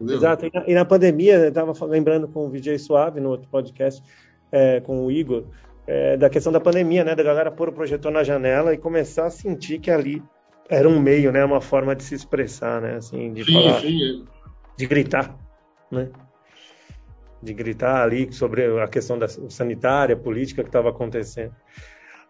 Entendeu? 0.00 0.16
Exato. 0.16 0.46
E 0.46 0.50
na, 0.52 0.64
e 0.68 0.74
na 0.74 0.84
pandemia, 0.84 1.34
eu 1.34 1.48
estava 1.48 1.72
lembrando 1.86 2.28
com 2.28 2.46
o 2.46 2.50
VJ 2.50 2.78
Suave 2.78 3.20
no 3.20 3.30
outro 3.30 3.48
podcast 3.48 4.02
é, 4.50 4.80
com 4.80 5.04
o 5.04 5.10
Igor, 5.10 5.44
é, 5.86 6.16
da 6.16 6.30
questão 6.30 6.52
da 6.52 6.60
pandemia, 6.60 7.04
né? 7.04 7.14
Da 7.14 7.22
galera 7.22 7.50
pôr 7.50 7.68
o 7.68 7.72
projetor 7.72 8.12
na 8.12 8.22
janela 8.22 8.72
e 8.72 8.78
começar 8.78 9.26
a 9.26 9.30
sentir 9.30 9.78
que 9.78 9.90
ali 9.90 10.22
era 10.68 10.88
um 10.88 11.00
meio, 11.00 11.32
né? 11.32 11.44
Uma 11.44 11.60
forma 11.60 11.96
de 11.96 12.02
se 12.02 12.14
expressar, 12.14 12.80
né? 12.80 12.96
Assim, 12.96 13.32
de 13.32 13.44
sim, 13.44 13.52
falar, 13.52 13.80
sim. 13.80 14.24
de 14.76 14.86
gritar, 14.86 15.36
né? 15.90 16.10
De 17.42 17.54
gritar 17.54 18.02
ali 18.02 18.32
sobre 18.32 18.80
a 18.80 18.88
questão 18.88 19.18
da 19.18 19.28
sanitária, 19.28 20.16
política 20.16 20.62
que 20.62 20.68
estava 20.68 20.90
acontecendo. 20.90 21.54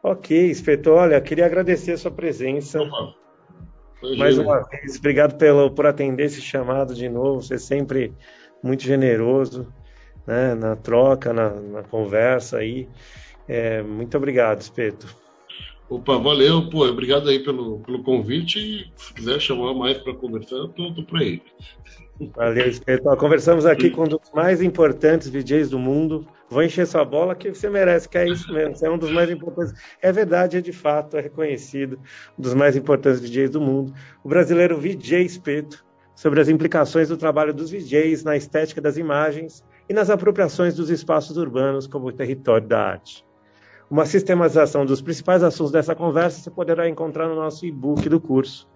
Ok, 0.02 0.50
Espeto, 0.50 0.92
olha, 0.92 1.20
queria 1.20 1.46
agradecer 1.46 1.92
a 1.92 1.98
sua 1.98 2.10
presença. 2.10 2.78
Mais 4.16 4.38
uma 4.38 4.60
vez, 4.68 4.96
obrigado 4.96 5.36
pelo, 5.36 5.70
por 5.70 5.86
atender 5.86 6.24
esse 6.24 6.40
chamado 6.40 6.94
de 6.94 7.08
novo. 7.08 7.42
Você 7.42 7.54
é 7.54 7.58
sempre 7.58 8.12
muito 8.62 8.82
generoso 8.82 9.66
né, 10.26 10.54
na 10.54 10.76
troca, 10.76 11.32
na, 11.32 11.50
na 11.50 11.82
conversa 11.82 12.58
aí. 12.58 12.88
É, 13.48 13.82
muito 13.82 14.16
obrigado, 14.16 14.60
Espeto. 14.60 15.06
Opa, 15.88 16.18
valeu, 16.18 16.68
pô, 16.68 16.86
obrigado 16.86 17.30
aí 17.30 17.42
pelo, 17.42 17.80
pelo 17.80 18.02
convite. 18.02 18.58
E 18.58 18.92
se 18.94 19.14
quiser 19.14 19.40
chamar 19.40 19.72
mais 19.74 19.96
para 19.98 20.14
conversar, 20.14 20.56
eu 20.56 20.68
tô, 20.68 20.92
tô 20.92 21.02
por 21.02 21.18
aí. 21.18 21.40
Valeu, 22.36 22.68
Espeto. 22.68 23.16
Conversamos 23.16 23.64
aqui 23.64 23.90
com 23.90 24.02
um 24.02 24.08
dos 24.08 24.30
mais 24.34 24.60
importantes 24.60 25.30
DJs 25.30 25.70
do 25.70 25.78
mundo, 25.78 26.26
vou 26.50 26.62
encher 26.62 26.86
sua 26.86 27.04
bola 27.04 27.34
que 27.34 27.52
você 27.52 27.68
merece, 27.68 28.08
que 28.08 28.18
é 28.18 28.28
isso 28.28 28.52
mesmo. 28.52 28.74
Você 28.74 28.86
é 28.86 28.90
um 28.90 28.98
dos 28.98 29.10
mais 29.10 29.30
importantes. 29.30 29.74
É 30.00 30.10
verdade, 30.10 30.58
é 30.58 30.60
de 30.60 30.72
fato, 30.72 31.16
é 31.16 31.20
reconhecido, 31.20 31.98
um 32.38 32.42
dos 32.42 32.54
mais 32.54 32.76
importantes 32.76 33.20
DJs 33.20 33.50
do 33.50 33.60
mundo. 33.60 33.92
O 34.24 34.28
brasileiro 34.28 34.78
VJ 34.78 35.24
Espeto, 35.24 35.84
sobre 36.14 36.40
as 36.40 36.48
implicações 36.48 37.08
do 37.08 37.16
trabalho 37.16 37.54
dos 37.54 37.70
VJs 37.70 38.24
na 38.24 38.36
estética 38.36 38.80
das 38.80 38.96
imagens 38.96 39.64
e 39.88 39.94
nas 39.94 40.10
apropriações 40.10 40.74
dos 40.74 40.90
espaços 40.90 41.36
urbanos 41.36 41.86
como 41.86 42.12
território 42.12 42.66
da 42.66 42.80
arte. 42.80 43.24
Uma 43.90 44.04
sistematização 44.04 44.84
dos 44.84 45.00
principais 45.00 45.42
assuntos 45.42 45.72
dessa 45.72 45.94
conversa 45.94 46.40
você 46.40 46.50
poderá 46.50 46.88
encontrar 46.88 47.28
no 47.28 47.34
nosso 47.34 47.64
e-book 47.64 48.08
do 48.08 48.20
curso. 48.20 48.68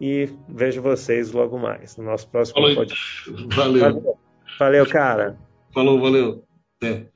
E 0.00 0.28
vejo 0.48 0.82
vocês 0.82 1.32
logo 1.32 1.58
mais 1.58 1.96
no 1.96 2.04
nosso 2.04 2.28
próximo 2.28 2.60
podcast. 2.60 3.30
Valeu. 3.54 3.80
Valeu, 3.80 4.18
valeu 4.58 4.86
cara. 4.86 5.38
Falou, 5.72 6.00
valeu. 6.00 6.44
Até. 6.76 7.15